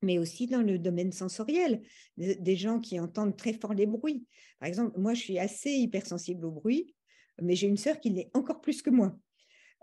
mais 0.04 0.18
aussi 0.18 0.46
dans 0.46 0.62
le 0.62 0.78
domaine 0.78 1.12
sensoriel, 1.12 1.82
des 2.16 2.56
gens 2.56 2.78
qui 2.80 3.00
entendent 3.00 3.37
très 3.37 3.52
fort 3.52 3.75
les 3.75 3.87
bruits. 3.87 4.26
Par 4.61 4.68
exemple, 4.68 4.99
moi, 4.99 5.14
je 5.14 5.20
suis 5.20 5.38
assez 5.38 5.70
hypersensible 5.70 6.44
au 6.44 6.50
bruit, 6.50 6.94
mais 7.42 7.56
j'ai 7.56 7.66
une 7.66 7.76
sœur 7.76 7.99
qui 8.00 8.11
l'est 8.11 8.30
encore 8.34 8.61
plus 8.61 8.82
que 8.82 8.90
moi. 8.90 9.16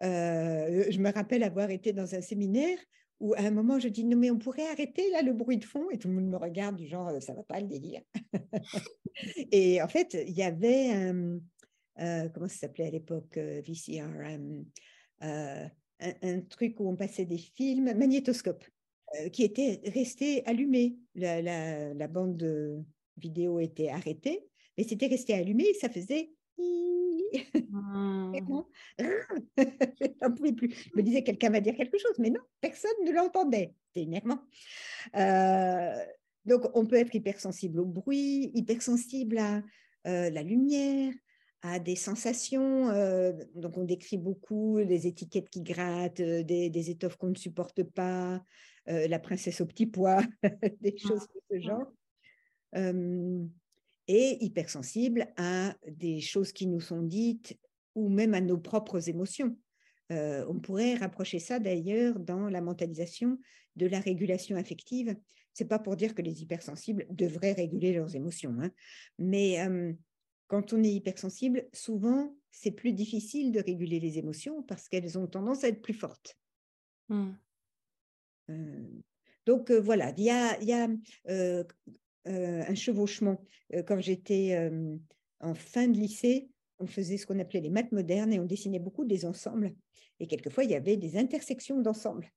Euh, 0.03 0.85
je 0.89 0.99
me 0.99 1.11
rappelle 1.11 1.43
avoir 1.43 1.69
été 1.69 1.93
dans 1.93 2.15
un 2.15 2.21
séminaire 2.21 2.77
où 3.19 3.35
à 3.35 3.41
un 3.41 3.51
moment 3.51 3.77
je 3.77 3.87
dis 3.87 4.03
non 4.03 4.17
mais 4.17 4.31
on 4.31 4.39
pourrait 4.39 4.67
arrêter 4.67 5.11
là 5.11 5.21
le 5.21 5.31
bruit 5.31 5.59
de 5.59 5.63
fond 5.63 5.91
et 5.91 5.99
tout 5.99 6.07
le 6.07 6.15
monde 6.15 6.27
me 6.27 6.37
regarde 6.37 6.75
du 6.75 6.87
genre 6.87 7.21
ça 7.21 7.33
va 7.35 7.43
pas 7.43 7.59
le 7.59 7.67
délire. 7.67 8.01
et 9.51 9.79
en 9.79 9.87
fait 9.87 10.17
il 10.27 10.33
y 10.33 10.41
avait 10.41 10.89
un 10.89 11.39
euh, 11.99 12.29
comment 12.29 12.47
ça 12.47 12.55
s'appelait 12.55 12.87
à 12.87 12.89
l'époque 12.89 13.37
euh, 13.37 13.61
VCR 13.61 14.07
un, 15.21 15.69
un, 15.99 16.41
truc 16.41 16.79
où 16.79 16.89
on 16.89 16.95
passait 16.95 17.25
des 17.25 17.37
films 17.37 17.93
magnétoscope. 17.93 18.65
Euh, 19.19 19.29
qui 19.29 19.43
était 19.43 19.81
resté 19.93 20.45
allumé. 20.45 20.95
La, 21.15 22.07
bande 22.07 22.85
vidéo 23.17 23.59
était 23.59 23.89
arrêtée, 23.89 24.47
mais 24.77 24.85
c'était 24.85 25.07
resté 25.07 25.33
allumé 25.33 25.65
et 25.65 25.73
ça 25.73 25.89
faisait. 25.89 26.31
Mmh. 26.57 28.31
J'en 30.21 30.31
pouvais 30.31 30.53
plus. 30.53 30.73
Je 30.91 30.97
me 30.97 31.01
disais, 31.01 31.23
quelqu'un 31.23 31.49
va 31.49 31.59
dire 31.59 31.75
quelque 31.75 31.97
chose, 31.97 32.17
mais 32.19 32.29
non, 32.29 32.39
personne 32.61 32.91
ne 33.05 33.11
l'entendait. 33.11 33.73
C'était 33.87 34.03
énervant. 34.03 34.39
Euh, 35.15 35.93
donc, 36.45 36.63
on 36.73 36.85
peut 36.85 36.95
être 36.95 37.13
hypersensible 37.13 37.81
au 37.81 37.85
bruit, 37.85 38.51
hypersensible 38.53 39.39
à 39.39 39.61
euh, 40.07 40.29
la 40.29 40.43
lumière, 40.43 41.13
à 41.61 41.79
des 41.79 41.97
sensations. 41.97 42.87
donc, 43.55 43.77
on 43.77 43.83
décrit 43.83 44.17
beaucoup 44.17 44.77
les 44.77 45.05
étiquettes 45.05 45.49
qui 45.49 45.61
grattent, 45.61 46.21
des, 46.21 46.69
des 46.69 46.89
étoffes 46.89 47.17
qu'on 47.17 47.29
ne 47.29 47.35
supporte 47.35 47.83
pas, 47.83 48.41
euh, 48.89 49.07
la 49.07 49.19
princesse 49.19 49.61
au 49.61 49.65
petit 49.65 49.85
pois, 49.85 50.21
des 50.81 50.95
ah, 50.95 51.07
choses 51.07 51.27
de 51.27 51.41
ce 51.49 51.59
genre. 51.59 51.91
et 54.07 54.43
hypersensible 54.43 55.27
à 55.37 55.75
des 55.87 56.19
choses 56.19 56.51
qui 56.51 56.67
nous 56.67 56.81
sont 56.81 57.01
dites 57.01 57.57
ou 57.95 58.09
même 58.09 58.33
à 58.33 58.41
nos 58.41 58.57
propres 58.57 59.09
émotions. 59.09 59.57
Euh, 60.11 60.45
on 60.49 60.59
pourrait 60.59 60.95
rapprocher 60.95 61.39
ça 61.39 61.59
d'ailleurs 61.59 62.19
dans 62.19 62.49
la 62.49 62.61
mentalisation 62.61 63.39
de 63.75 63.87
la 63.87 63.99
régulation 63.99 64.57
affective. 64.57 65.15
C'est 65.53 65.67
pas 65.67 65.79
pour 65.79 65.95
dire 65.95 66.15
que 66.15 66.21
les 66.21 66.41
hypersensibles 66.41 67.05
devraient 67.09 67.53
réguler 67.53 67.93
leurs 67.93 68.15
émotions, 68.15 68.55
hein. 68.61 68.71
mais 69.17 69.57
quand 70.47 70.73
on 70.73 70.83
est 70.83 70.91
hypersensible, 70.91 71.65
souvent 71.71 72.35
c'est 72.51 72.71
plus 72.71 72.91
difficile 72.91 73.51
de 73.51 73.61
réguler 73.61 73.99
les 73.99 74.17
émotions 74.17 74.61
parce 74.63 74.89
qu'elles 74.89 75.17
ont 75.17 75.27
tendance 75.27 75.63
à 75.63 75.69
être 75.69 75.81
plus 75.81 75.93
fortes. 75.93 76.37
Mmh. 77.07 77.31
Euh, 78.51 79.01
donc 79.45 79.71
euh, 79.71 79.79
voilà, 79.79 80.13
il 80.17 80.23
y 80.23 80.29
a, 80.29 80.87
euh, 81.29 81.63
un 82.25 82.75
chevauchement. 82.75 83.43
Quand 83.87 83.99
j'étais 83.99 84.69
en 85.39 85.55
fin 85.55 85.87
de 85.87 85.97
lycée, 85.97 86.49
on 86.79 86.87
faisait 86.87 87.17
ce 87.17 87.25
qu'on 87.25 87.39
appelait 87.39 87.61
les 87.61 87.69
maths 87.69 87.91
modernes 87.91 88.33
et 88.33 88.39
on 88.39 88.45
dessinait 88.45 88.79
beaucoup 88.79 89.05
des 89.05 89.25
ensembles. 89.25 89.73
Et 90.19 90.27
quelquefois, 90.27 90.65
il 90.65 90.71
y 90.71 90.75
avait 90.75 90.97
des 90.97 91.17
intersections 91.17 91.81
d'ensembles. 91.81 92.29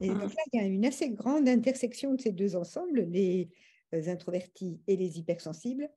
Et 0.00 0.08
donc 0.08 0.22
ah. 0.22 0.26
là, 0.26 0.42
il 0.52 0.60
y 0.60 0.62
a 0.62 0.66
une 0.66 0.86
assez 0.86 1.10
grande 1.10 1.48
intersection 1.48 2.14
de 2.14 2.20
ces 2.20 2.32
deux 2.32 2.56
ensembles, 2.56 3.02
les 3.02 3.50
introvertis 3.92 4.80
et 4.86 4.96
les 4.96 5.18
hypersensibles, 5.18 5.88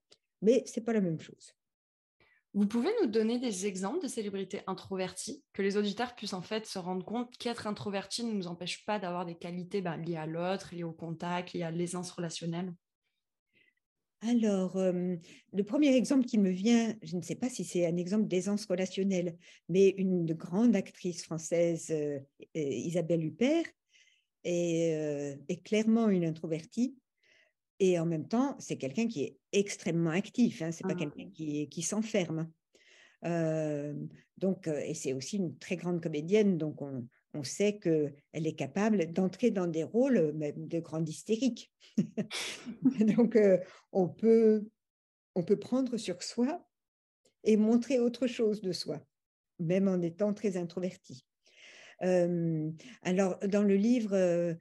mais 0.41 0.63
ce 0.65 0.79
n'est 0.79 0.83
pas 0.83 0.93
la 0.93 1.01
même 1.01 1.19
chose. 1.19 1.55
Vous 2.53 2.67
pouvez 2.67 2.89
nous 3.01 3.07
donner 3.07 3.39
des 3.39 3.65
exemples 3.65 4.03
de 4.03 4.09
célébrités 4.09 4.61
introverties, 4.67 5.41
que 5.53 5.61
les 5.61 5.77
auditeurs 5.77 6.15
puissent 6.15 6.33
en 6.33 6.41
fait 6.41 6.65
se 6.65 6.79
rendre 6.79 7.05
compte 7.05 7.37
qu'être 7.37 7.65
introverti 7.65 8.25
ne 8.25 8.33
nous 8.33 8.47
empêche 8.47 8.85
pas 8.85 8.99
d'avoir 8.99 9.25
des 9.25 9.35
qualités 9.35 9.81
ben, 9.81 9.97
liées 9.97 10.17
à 10.17 10.25
l'autre, 10.25 10.75
liées 10.75 10.83
au 10.83 10.91
contact, 10.91 11.53
liées 11.53 11.63
à 11.63 11.71
l'aisance 11.71 12.11
relationnelle? 12.11 12.73
Alors, 14.23 14.77
euh, 14.77 15.15
le 15.51 15.63
premier 15.63 15.95
exemple 15.95 16.25
qui 16.25 16.37
me 16.37 16.51
vient, 16.51 16.93
je 17.01 17.17
ne 17.17 17.23
sais 17.23 17.35
pas 17.35 17.49
si 17.49 17.63
c'est 17.63 17.87
un 17.87 17.97
exemple 17.97 18.27
d'aisance 18.27 18.65
relationnelle, 18.65 19.35
mais 19.67 19.95
une 19.97 20.31
grande 20.33 20.75
actrice 20.75 21.23
française, 21.23 21.87
euh, 21.89 22.19
Isabelle 22.53 23.25
Huppert, 23.25 23.65
euh, 24.45 25.35
est, 25.47 25.63
clairement 25.63 26.09
une 26.09 26.25
introvertie. 26.25 26.95
Et 27.83 27.97
en 27.97 28.05
même 28.05 28.27
temps, 28.27 28.55
c'est 28.59 28.77
quelqu'un 28.77 29.07
qui 29.07 29.23
est 29.23 29.37
extrêmement 29.53 30.11
actif, 30.11 30.61
hein, 30.61 30.71
c'est 30.71 30.83
pas 30.83 30.91
ah. 30.91 30.99
quelqu'un 30.99 31.31
qui, 31.31 31.67
qui 31.67 31.81
s'enferme. 31.81 32.47
Euh, 33.25 33.95
donc, 34.37 34.67
euh, 34.67 34.79
et 34.85 34.93
c'est 34.93 35.13
aussi 35.13 35.37
une 35.37 35.57
très 35.57 35.77
grande 35.77 35.99
comédienne, 35.99 36.59
donc 36.59 36.83
on, 36.83 37.07
on 37.33 37.43
sait 37.43 37.79
qu'elle 37.79 38.13
est 38.33 38.55
capable 38.55 39.11
d'entrer 39.11 39.49
dans 39.49 39.65
des 39.65 39.83
rôles 39.83 40.31
même 40.33 40.67
de 40.67 40.79
grande 40.79 41.09
hystérique. 41.09 41.71
donc, 43.17 43.35
euh, 43.35 43.57
on, 43.91 44.07
peut, 44.07 44.69
on 45.33 45.41
peut 45.41 45.57
prendre 45.57 45.97
sur 45.97 46.21
soi 46.21 46.63
et 47.43 47.57
montrer 47.57 47.97
autre 47.97 48.27
chose 48.27 48.61
de 48.61 48.73
soi, 48.73 49.03
même 49.57 49.87
en 49.87 50.03
étant 50.03 50.35
très 50.35 50.55
introverti. 50.55 51.25
alors, 51.99 53.39
dans 53.47 53.63
le 53.63 53.75
livre, 53.75 54.55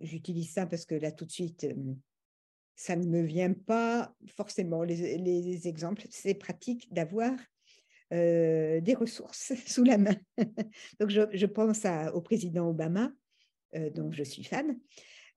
j'utilise 0.00 0.52
ça 0.52 0.66
parce 0.66 0.84
que 0.84 0.96
là, 0.96 1.12
tout 1.12 1.26
de 1.26 1.30
suite, 1.30 1.64
ça 2.80 2.96
ne 2.96 3.06
me 3.06 3.20
vient 3.20 3.52
pas 3.52 4.14
forcément 4.26 4.82
les, 4.82 5.68
exemples. 5.68 6.06
C'est 6.08 6.34
pratique 6.34 6.92
d'avoir 6.92 7.32
des 8.10 8.94
ressources 8.98 9.52
sous 9.66 9.84
la 9.84 9.98
main. 9.98 10.16
Donc, 10.98 11.10
je, 11.10 11.46
pense 11.46 11.82
au 12.14 12.20
président 12.22 12.70
Obama, 12.70 13.12
dont 13.94 14.10
je 14.10 14.22
suis 14.22 14.44
fan, 14.44 14.78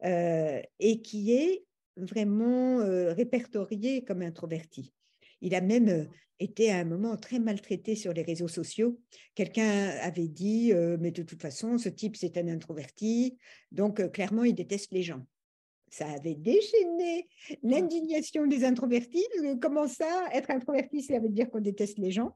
et 0.01 1.01
qui 1.01 1.33
est 1.33 1.65
vraiment 1.97 2.77
répertorié 3.13 4.05
comme 4.05 4.21
introverti. 4.21 4.93
Il 5.41 5.53
a 5.53 5.59
même 5.59 6.07
était 6.39 6.69
à 6.69 6.77
un 6.77 6.85
moment 6.85 7.17
très 7.17 7.39
maltraité 7.39 7.95
sur 7.95 8.13
les 8.13 8.21
réseaux 8.21 8.47
sociaux. 8.47 9.00
Quelqu'un 9.35 9.89
avait 10.01 10.27
dit, 10.27 10.73
euh, 10.73 10.97
mais 11.00 11.12
de 11.12 11.23
toute 11.23 11.41
façon, 11.41 11.77
ce 11.77 11.89
type, 11.89 12.15
c'est 12.15 12.38
un 12.38 12.47
introverti, 12.47 13.38
donc 13.71 14.00
euh, 14.00 14.09
clairement, 14.09 14.43
il 14.43 14.55
déteste 14.55 14.91
les 14.91 15.03
gens. 15.03 15.25
Ça 15.93 16.09
avait 16.09 16.33
déchaîné 16.35 17.27
l'indignation 17.62 18.47
des 18.47 18.63
introvertis. 18.63 19.25
Comment 19.62 19.88
ça, 19.88 20.27
être 20.33 20.50
introverti, 20.50 21.03
ça 21.03 21.19
veut 21.19 21.29
dire 21.29 21.50
qu'on 21.50 21.62
déteste 21.62 22.00
les 22.00 22.12
gens 22.12 22.35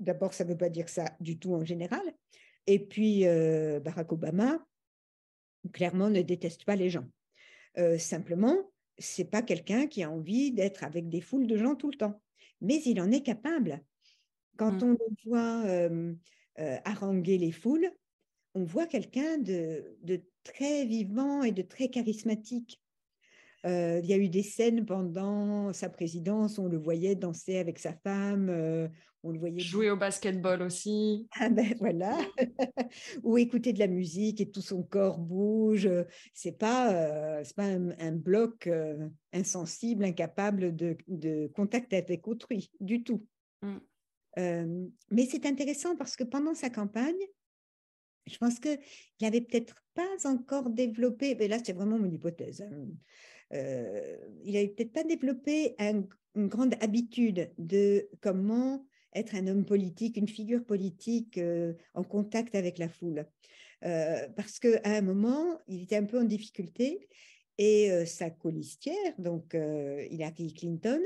D'abord, 0.00 0.34
ça 0.34 0.44
ne 0.44 0.50
veut 0.50 0.56
pas 0.56 0.68
dire 0.68 0.88
ça 0.88 1.04
du 1.20 1.38
tout 1.38 1.54
en 1.54 1.64
général. 1.64 2.02
Et 2.66 2.80
puis, 2.80 3.26
euh, 3.26 3.78
Barack 3.78 4.10
Obama, 4.10 4.58
clairement, 5.72 6.10
ne 6.10 6.22
déteste 6.22 6.64
pas 6.64 6.74
les 6.74 6.90
gens. 6.90 7.06
simplement, 7.98 8.56
c'est 8.98 9.30
pas 9.30 9.42
quelqu'un 9.42 9.86
qui 9.86 10.02
a 10.02 10.10
envie 10.10 10.50
d'être 10.50 10.82
avec 10.82 11.08
des 11.08 11.20
foules 11.20 11.46
de 11.46 11.56
gens 11.56 11.76
tout 11.76 11.90
le 11.90 11.96
temps 11.96 12.20
mais 12.62 12.80
il 12.86 13.00
en 13.00 13.10
est 13.10 13.22
capable. 13.22 13.82
Quand 14.56 14.72
mmh. 14.72 14.84
on 14.84 14.90
le 14.92 15.16
voit 15.26 15.64
euh, 15.66 16.14
haranguer 16.84 17.36
les 17.36 17.52
foules, 17.52 17.90
on 18.54 18.64
voit 18.64 18.86
quelqu'un 18.86 19.36
de, 19.38 19.98
très 20.44 20.84
vivant 20.84 21.42
et 21.42 21.52
de 21.52 21.62
très 21.62 21.88
charismatique. 21.88 22.82
Euh, 23.64 24.00
il 24.02 24.10
y 24.10 24.12
a 24.12 24.16
eu 24.16 24.28
des 24.28 24.42
scènes 24.42 24.84
pendant 24.84 25.72
sa 25.72 25.88
présidence, 25.88 26.58
on 26.58 26.66
le 26.66 26.78
voyait 26.78 27.14
danser 27.14 27.58
avec 27.58 27.78
sa 27.78 27.92
femme, 27.92 28.48
euh, 28.50 28.88
on 29.22 29.30
le 29.30 29.38
voyait 29.38 29.60
jouer 29.60 29.88
au 29.88 29.96
basketball 29.96 30.62
aussi. 30.62 31.28
Ah 31.38 31.48
ben 31.48 31.72
voilà, 31.78 32.18
ou 33.22 33.38
écouter 33.38 33.72
de 33.72 33.78
la 33.78 33.86
musique 33.86 34.40
et 34.40 34.50
tout 34.50 34.62
son 34.62 34.82
corps 34.82 35.18
bouge. 35.18 35.88
C'est 36.34 36.58
pas 36.58 36.92
euh, 36.92 37.42
c'est 37.44 37.54
pas 37.54 37.66
un, 37.66 38.12
bloc 38.12 38.68
insensible, 39.32 40.04
incapable 40.04 40.74
de, 40.74 41.46
contact 41.54 41.92
avec 41.92 42.26
autrui 42.26 42.70
du 42.80 43.04
tout. 43.04 43.24
Mmh. 43.62 44.90
mais 45.12 45.26
c'est 45.26 45.46
intéressant 45.46 45.94
parce 45.94 46.16
que 46.16 46.24
pendant 46.24 46.54
sa 46.54 46.68
campagne, 46.68 47.14
je 48.26 48.38
pense 48.38 48.58
qu'il 48.58 48.78
n'avait 49.20 49.40
peut-être 49.40 49.84
pas 49.94 50.08
encore 50.24 50.70
développé, 50.70 51.34
mais 51.34 51.48
là 51.48 51.58
c'est 51.64 51.72
vraiment 51.72 51.98
mon 51.98 52.10
hypothèse, 52.10 52.62
hein, 52.62 52.86
euh, 53.52 54.16
il 54.44 54.54
n'avait 54.54 54.68
peut-être 54.68 54.92
pas 54.92 55.04
développé 55.04 55.76
une 55.78 56.48
grande 56.48 56.74
habitude 56.80 57.50
de 57.58 58.08
comment 58.20 58.86
être 59.14 59.34
un 59.34 59.46
homme 59.46 59.66
politique, 59.66 60.16
une 60.16 60.28
figure 60.28 60.64
politique 60.64 61.36
euh, 61.36 61.74
en 61.94 62.02
contact 62.02 62.54
avec 62.54 62.78
la 62.78 62.88
foule. 62.88 63.26
Euh, 63.84 64.28
parce 64.36 64.58
qu'à 64.58 64.80
un 64.84 65.02
moment, 65.02 65.58
il 65.66 65.82
était 65.82 65.96
un 65.96 66.04
peu 66.04 66.18
en 66.18 66.24
difficulté 66.24 67.08
et 67.58 68.06
sa 68.06 68.30
colistière, 68.30 69.14
donc 69.18 69.54
Hillary 69.54 70.54
Clinton, 70.54 71.00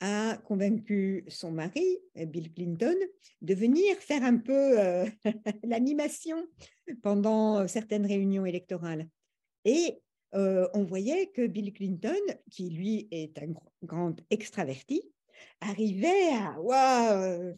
a 0.00 0.36
convaincu 0.44 1.24
son 1.28 1.52
mari, 1.52 1.98
Bill 2.14 2.52
Clinton, 2.52 2.96
de 3.42 3.54
venir 3.54 3.96
faire 3.96 4.24
un 4.24 4.38
peu 4.38 4.76
l'animation 5.64 6.46
pendant 7.02 7.66
certaines 7.68 8.06
réunions 8.06 8.46
électorales. 8.46 9.06
Et 9.64 10.00
euh, 10.34 10.68
on 10.74 10.84
voyait 10.84 11.26
que 11.26 11.46
Bill 11.46 11.72
Clinton, 11.72 12.20
qui 12.50 12.70
lui 12.70 13.08
est 13.10 13.38
un 13.38 13.52
grand 13.82 14.16
extraverti, 14.30 15.02
arrivait 15.60 16.32
à 16.32 16.56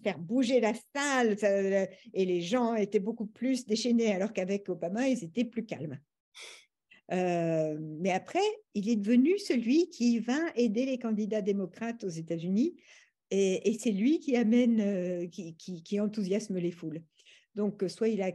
faire 0.02 0.18
bouger 0.18 0.60
la 0.60 0.72
salle 0.94 1.36
et 2.14 2.24
les 2.24 2.40
gens 2.40 2.74
étaient 2.74 3.00
beaucoup 3.00 3.26
plus 3.26 3.66
déchaînés, 3.66 4.12
alors 4.12 4.32
qu'avec 4.32 4.68
Obama, 4.68 5.08
ils 5.08 5.24
étaient 5.24 5.44
plus 5.44 5.64
calmes. 5.64 5.98
Euh, 7.12 7.76
mais 7.80 8.10
après, 8.10 8.40
il 8.74 8.88
est 8.88 8.96
devenu 8.96 9.38
celui 9.38 9.88
qui 9.90 10.18
va 10.18 10.38
aider 10.54 10.86
les 10.86 10.98
candidats 10.98 11.42
démocrates 11.42 12.04
aux 12.04 12.08
États-Unis 12.08 12.76
et, 13.30 13.78
c'est 13.78 13.92
lui 13.92 14.20
qui 14.20 14.36
amène, 14.36 14.80
euh, 14.80 15.26
qui, 15.26 16.00
enthousiasme 16.00 16.58
les 16.58 16.70
foules. 16.70 17.02
Donc, 17.54 17.82
soit 17.88 18.08
il 18.08 18.22
a 18.22 18.30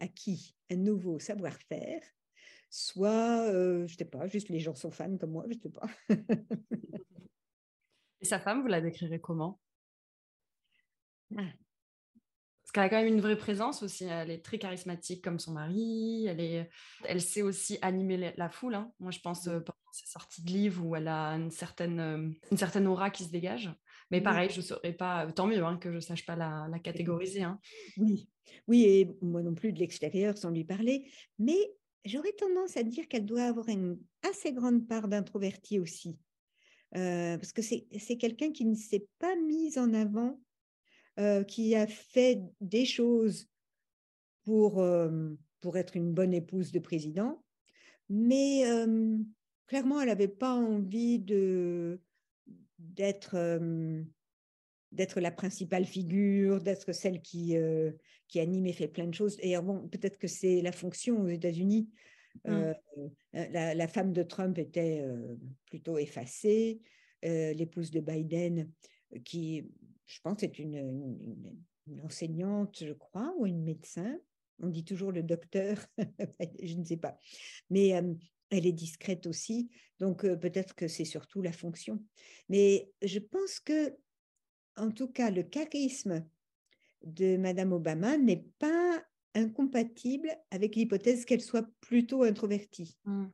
acquis 0.00 0.54
un 0.70 0.76
nouveau 0.76 1.18
savoir-faire, 1.18 2.02
soit, 2.70 3.46
euh, 3.48 3.86
je 3.86 3.94
ne 3.94 3.98
sais 3.98 4.04
pas, 4.04 4.26
juste 4.28 4.48
les 4.50 4.60
gens 4.60 4.74
sont 4.74 4.90
fans 4.90 5.16
comme 5.16 5.30
moi, 5.30 5.44
je 5.48 5.56
ne 5.56 5.60
sais 5.60 5.70
pas. 5.70 5.88
Et 8.20 8.24
sa 8.24 8.40
femme, 8.40 8.62
vous 8.62 8.68
la 8.68 8.80
décrirez 8.80 9.20
comment? 9.20 9.60
Ah. 11.36 11.52
Parce 12.68 12.74
qu'elle 12.74 12.82
a 12.82 12.88
quand 12.90 13.02
même 13.02 13.14
une 13.14 13.22
vraie 13.22 13.38
présence 13.38 13.82
aussi. 13.82 14.04
Elle 14.04 14.30
est 14.30 14.44
très 14.44 14.58
charismatique 14.58 15.24
comme 15.24 15.38
son 15.38 15.52
mari. 15.52 16.26
Elle, 16.26 16.38
est... 16.38 16.70
elle 17.06 17.22
sait 17.22 17.40
aussi 17.40 17.78
animer 17.80 18.34
la 18.36 18.50
foule. 18.50 18.74
Hein. 18.74 18.92
Moi, 19.00 19.10
je 19.10 19.20
pense 19.20 19.46
euh, 19.46 19.60
pendant 19.60 19.92
ses 19.92 20.04
sorties 20.04 20.42
de 20.42 20.50
livres 20.50 20.84
où 20.84 20.94
elle 20.94 21.08
a 21.08 21.30
une 21.30 21.50
certaine, 21.50 21.98
euh, 21.98 22.28
une 22.50 22.58
certaine 22.58 22.86
aura 22.86 23.08
qui 23.08 23.24
se 23.24 23.30
dégage. 23.30 23.74
Mais 24.10 24.20
pareil, 24.20 24.50
je 24.50 24.58
ne 24.58 24.62
saurais 24.62 24.92
pas, 24.92 25.26
tant 25.32 25.46
mieux 25.46 25.64
hein, 25.64 25.78
que 25.78 25.88
je 25.88 25.94
ne 25.96 26.00
sache 26.00 26.26
pas 26.26 26.36
la, 26.36 26.68
la 26.70 26.78
catégoriser. 26.78 27.42
Hein. 27.42 27.58
Oui, 27.96 28.28
oui, 28.66 28.84
et 28.84 29.16
moi 29.22 29.42
non 29.42 29.54
plus 29.54 29.72
de 29.72 29.78
l'extérieur 29.78 30.36
sans 30.36 30.50
lui 30.50 30.64
parler. 30.64 31.10
Mais 31.38 31.56
j'aurais 32.04 32.32
tendance 32.32 32.76
à 32.76 32.82
dire 32.82 33.08
qu'elle 33.08 33.24
doit 33.24 33.44
avoir 33.44 33.66
une 33.70 33.98
assez 34.28 34.52
grande 34.52 34.86
part 34.86 35.08
d'introverti 35.08 35.78
aussi. 35.78 36.18
Euh, 36.96 37.38
parce 37.38 37.54
que 37.54 37.62
c'est 37.62 38.16
quelqu'un 38.18 38.52
qui 38.52 38.66
ne 38.66 38.74
s'est 38.74 39.06
pas 39.18 39.36
mis 39.36 39.78
en 39.78 39.94
avant, 39.94 40.38
euh, 41.18 41.42
qui 41.44 41.74
a 41.74 41.86
fait 41.86 42.42
des 42.60 42.84
choses 42.84 43.48
pour, 44.44 44.80
euh, 44.80 45.30
pour 45.60 45.76
être 45.76 45.96
une 45.96 46.12
bonne 46.12 46.34
épouse 46.34 46.72
de 46.72 46.78
président, 46.78 47.42
mais 48.08 48.62
clairement, 49.66 50.00
elle 50.00 50.08
n'avait 50.08 50.28
pas 50.28 50.54
envie 50.54 51.18
d'être 52.78 53.36
d'être 54.92 55.20
la 55.20 55.30
principale 55.30 55.84
figure, 55.84 56.62
d'être 56.62 56.92
celle 56.92 57.20
qui, 57.20 57.56
euh, 57.56 57.92
qui 58.26 58.40
anime 58.40 58.66
et 58.66 58.72
fait 58.72 58.88
plein 58.88 59.06
de 59.06 59.14
choses. 59.14 59.36
Et 59.40 59.56
bon, 59.58 59.86
peut-être 59.88 60.18
que 60.18 60.26
c'est 60.26 60.62
la 60.62 60.72
fonction 60.72 61.20
aux 61.22 61.28
États-Unis. 61.28 61.88
Euh, 62.46 62.72
la, 63.32 63.88
femme 63.88 64.12
de 64.12 64.22
Trump 64.22 64.58
était 64.58 65.00
euh, 65.02 65.36
plutôt 65.66 65.98
effacée. 65.98 66.80
L'épouse 67.22 67.90
de 67.90 68.00
Biden, 68.00 68.70
qui, 69.24 69.68
je 70.08 70.20
pense, 70.20 70.42
est 70.42 70.58
une, 70.58 70.74
une, 71.86 72.00
enseignante, 72.02 72.84
je 72.84 72.92
crois, 72.92 73.32
ou 73.38 73.46
une 73.46 73.62
médecin. 73.62 74.18
On 74.60 74.68
dit 74.68 74.84
toujours 74.84 75.12
le 75.12 75.22
docteur, 75.22 75.78
je 76.62 76.74
ne 76.74 76.84
sais 76.84 76.96
pas. 76.96 77.16
Mais 77.70 77.88
elle 78.50 78.66
est 78.66 78.72
discrète 78.72 79.26
aussi. 79.26 79.70
Donc, 80.00 80.22
peut-être 80.22 80.74
que 80.74 80.88
c'est 80.88 81.04
surtout 81.04 81.40
la 81.40 81.52
fonction. 81.52 82.02
Mais 82.48 82.90
je 83.02 83.20
pense 83.20 83.60
que 83.60 83.96
en 84.78 84.90
tout 84.90 85.08
cas, 85.08 85.30
le 85.30 85.42
charisme 85.42 86.24
de 87.02 87.36
Madame 87.36 87.72
Obama 87.72 88.16
n'est 88.16 88.44
pas 88.58 89.02
incompatible 89.34 90.30
avec 90.50 90.76
l'hypothèse 90.76 91.24
qu'elle 91.24 91.40
soit 91.40 91.68
plutôt 91.80 92.22
introvertie. 92.22 92.96
Mmh. 93.04 93.26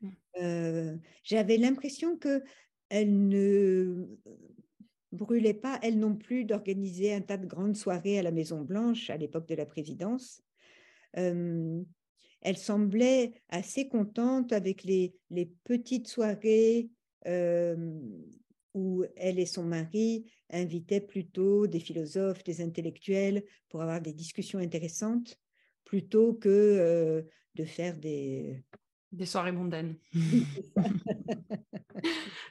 Mmh. 0.00 0.08
Euh, 0.40 0.96
j'avais 1.24 1.56
l'impression 1.56 2.16
que 2.16 2.42
elle 2.88 3.28
ne 3.28 4.08
brûlait 5.12 5.54
pas, 5.54 5.78
elle 5.82 5.98
non 5.98 6.14
plus, 6.14 6.44
d'organiser 6.44 7.12
un 7.12 7.20
tas 7.20 7.36
de 7.36 7.46
grandes 7.46 7.76
soirées 7.76 8.18
à 8.18 8.22
la 8.22 8.30
Maison 8.30 8.62
Blanche 8.62 9.10
à 9.10 9.16
l'époque 9.16 9.48
de 9.48 9.54
la 9.54 9.66
présidence. 9.66 10.42
Euh, 11.16 11.82
elle 12.42 12.56
semblait 12.56 13.32
assez 13.48 13.88
contente 13.88 14.52
avec 14.52 14.84
les, 14.84 15.14
les 15.30 15.46
petites 15.64 16.08
soirées 16.08 16.88
euh, 17.26 18.00
où 18.74 19.04
elle 19.16 19.38
et 19.38 19.46
son 19.46 19.64
mari 19.64 20.30
invitaient 20.50 21.00
plutôt 21.00 21.66
des 21.66 21.80
philosophes, 21.80 22.44
des 22.44 22.62
intellectuels 22.62 23.44
pour 23.68 23.82
avoir 23.82 24.00
des 24.00 24.12
discussions 24.12 24.58
intéressantes, 24.58 25.38
plutôt 25.84 26.34
que 26.34 26.48
euh, 26.48 27.22
de 27.56 27.64
faire 27.64 27.96
des... 27.98 28.62
Des 29.12 29.26
soirées 29.26 29.50
mondaines. 29.50 29.96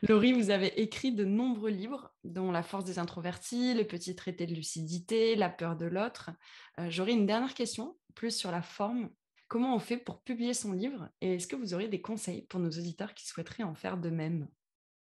Laurie, 0.09 0.33
vous 0.33 0.49
avez 0.49 0.81
écrit 0.81 1.11
de 1.11 1.23
nombreux 1.23 1.69
livres, 1.69 2.11
dont 2.23 2.51
La 2.51 2.63
force 2.63 2.83
des 2.83 2.97
introvertis, 2.97 3.75
Le 3.75 3.85
petit 3.85 4.15
traité 4.15 4.47
de 4.47 4.55
lucidité, 4.55 5.35
La 5.35 5.49
peur 5.49 5.77
de 5.77 5.85
l'autre. 5.85 6.31
Euh, 6.79 6.89
j'aurais 6.89 7.11
une 7.11 7.27
dernière 7.27 7.53
question, 7.53 7.95
plus 8.15 8.35
sur 8.35 8.49
la 8.49 8.63
forme. 8.63 9.11
Comment 9.47 9.75
on 9.75 9.79
fait 9.79 9.97
pour 9.97 10.23
publier 10.23 10.55
son 10.55 10.73
livre 10.73 11.11
Et 11.21 11.35
est-ce 11.35 11.45
que 11.45 11.55
vous 11.55 11.75
auriez 11.75 11.89
des 11.89 12.01
conseils 12.01 12.41
pour 12.47 12.59
nos 12.59 12.71
auditeurs 12.71 13.13
qui 13.13 13.27
souhaiteraient 13.27 13.61
en 13.61 13.75
faire 13.75 13.97
de 13.97 14.09
même? 14.09 14.49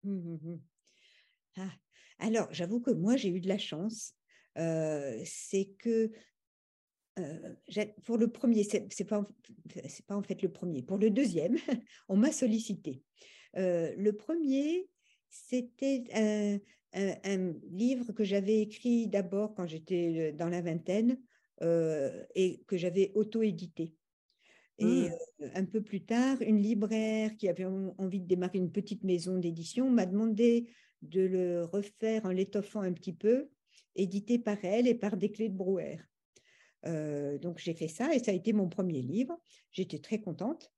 Ah, 1.57 1.71
alors, 2.19 2.49
j'avoue 2.51 2.81
que 2.81 2.91
moi, 2.91 3.17
j'ai 3.17 3.29
eu 3.29 3.41
de 3.41 3.47
la 3.47 3.59
chance. 3.59 4.15
c'est 4.57 5.73
que 5.79 6.11
pour 8.05 8.19
le 8.19 8.29
premier, 8.29 8.65
c'est 8.65 9.05
pas, 9.05 9.25
pas 10.09 10.17
en 10.17 10.23
fait 10.23 10.43
le 10.43 10.51
premier. 10.51 10.83
Pour 10.83 10.99
le 10.99 11.11
deuxième, 11.11 11.57
on 12.09 12.17
m'a 12.17 12.33
sollicité. 12.33 13.05
Le 13.55 14.11
premier, 14.13 14.89
c'était 15.31 16.05
un, 16.15 16.59
livre 17.71 18.13
que 18.13 18.23
j'avais 18.23 18.61
écrit 18.61 19.09
d'abord 19.09 19.55
quand 19.55 19.67
j'étais 19.67 20.33
dans 20.33 20.49
la 20.49 20.61
vingtaine 20.61 21.19
et 21.61 22.63
que 22.67 22.77
j'avais 22.77 23.13
auto-édité. 23.15 23.95
Et 24.79 25.09
mmh. 25.09 25.45
un 25.55 25.65
peu 25.65 25.83
plus 25.83 26.05
tard, 26.05 26.43
une 26.43 26.61
libraire 26.61 27.37
qui 27.37 27.49
avait 27.49 27.65
envie 27.65 28.21
de 28.21 28.27
démarrer 28.27 28.59
une 28.59 28.73
petite 28.73 29.05
maison 29.05 29.39
d'édition 29.39 29.89
m'a 29.89 30.05
demandé 30.05 30.69
de 31.03 31.23
le 31.23 31.65
refaire 31.65 32.25
en 32.25 32.31
l'étoffant 32.31 32.81
un 32.81 32.93
petit 32.93 33.13
peu, 33.13 33.51
édité 33.95 34.39
par 34.39 34.57
elle 34.65 34.89
et 34.89 34.95
par 34.95 35.17
des 35.17 35.31
clés 35.31 35.49
de 35.49 35.57
Brouwer. 35.57 35.99
donc 36.85 37.59
j'ai 37.59 37.75
fait 37.75 37.89
ça 37.89 38.15
et 38.15 38.19
ça 38.19 38.33
a 38.33 38.35
été 38.35 38.53
mon 38.53 38.69
premier 38.69 39.03
livre. 39.03 39.39
J'étais 39.71 39.99
très 39.99 40.21
contente. 40.21 40.73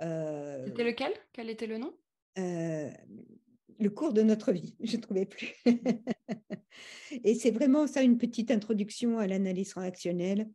C'était 0.00 0.84
lequel? 0.84 1.12
Quel 1.32 1.50
était 1.50 1.66
le 1.66 1.78
nom? 1.78 1.94
Le 2.36 3.88
cours 3.88 4.12
de 4.12 4.22
notre 4.22 4.52
vie, 4.52 4.76
je 4.80 4.96
ne 4.96 5.02
trouvais 5.02 5.26
plus. 5.26 5.54
et 7.24 7.34
c'est 7.34 7.50
vraiment 7.50 7.86
ça 7.86 8.02
une 8.02 8.18
petite 8.18 8.50
introduction 8.50 9.18
à 9.18 9.26
l'analyse 9.26 9.70
transactionnelle 9.70 10.48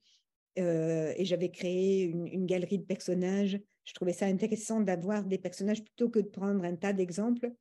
euh, 0.58 1.14
et 1.16 1.26
j'avais 1.26 1.50
créé 1.50 2.04
une, 2.04 2.46
galerie 2.46 2.80
de 2.80 2.86
personnages. 2.86 3.60
Je 3.86 3.94
trouvais 3.94 4.14
ça 4.14 4.26
intéressant 4.26 4.82
d'avoir 4.82 5.24
des 5.24 5.38
personnages 5.38 5.84
plutôt 5.84 6.10
que 6.10 6.20
de 6.20 6.28
prendre 6.28 6.64
un 6.64 6.76
tas 6.76 6.94
d'exemples, 6.94 7.52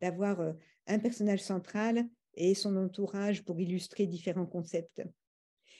d'avoir 0.00 0.40
euh, 0.40 0.52
un 0.86 0.98
personnage 0.98 1.42
central 1.42 2.04
et 2.34 2.54
son 2.54 2.76
entourage 2.76 3.44
pour 3.44 3.60
illustrer 3.60 4.06
différents 4.06 4.46
concepts. 4.46 5.02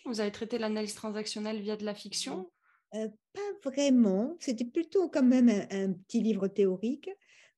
Vous 0.05 0.21
avez 0.21 0.33
traité 0.33 0.59
l'analyse 0.59 0.95
transactionnelle 0.95 1.61
via 1.61 1.77
de 1.77 1.85
la 1.85 1.95
fiction? 1.95 2.51
Euh, 2.95 3.09
Pas 3.33 3.71
vraiment. 3.71 4.37
C'était 4.41 4.65
plutôt 4.65 5.09
quand 5.09 5.23
même 5.23 5.49
un, 5.49 5.93
petit 5.93 6.21
livre 6.21 6.49
théorique, 6.49 7.11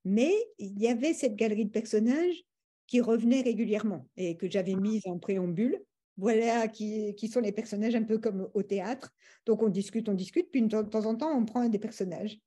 mais 0.07 0.33
il 0.59 0.81
y 0.81 0.88
avait 0.88 1.12
cette 1.12 1.37
galerie 1.37 1.66
de 1.66 1.71
personnages 1.71 2.45
qui 2.87 3.01
revenait 3.01 3.42
régulièrement 3.42 4.09
et 4.16 4.37
que 4.37 4.49
j'avais 4.49 4.77
mise 4.77 5.07
en 5.07 5.19
préambule 5.19 5.83
voilà 6.16 6.69
qui, 6.69 7.29
sont 7.31 7.40
les 7.40 7.53
personnages 7.53 7.95
un 7.95 8.03
peu 8.03 8.19
comme 8.19 8.49
au 8.55 8.62
théâtre. 8.62 9.12
Donc 9.45 9.62
on 9.62 9.69
discute, 9.69 10.09
on 10.09 10.14
discute, 10.14 10.51
puis 10.51 10.62
de 10.62 10.69
temps 10.69 11.05
en 11.05 11.14
temps 11.14 11.37
on 11.37 11.45
prend 11.45 11.61
un 11.61 11.69
des 11.69 11.79
personnages. 11.79 12.38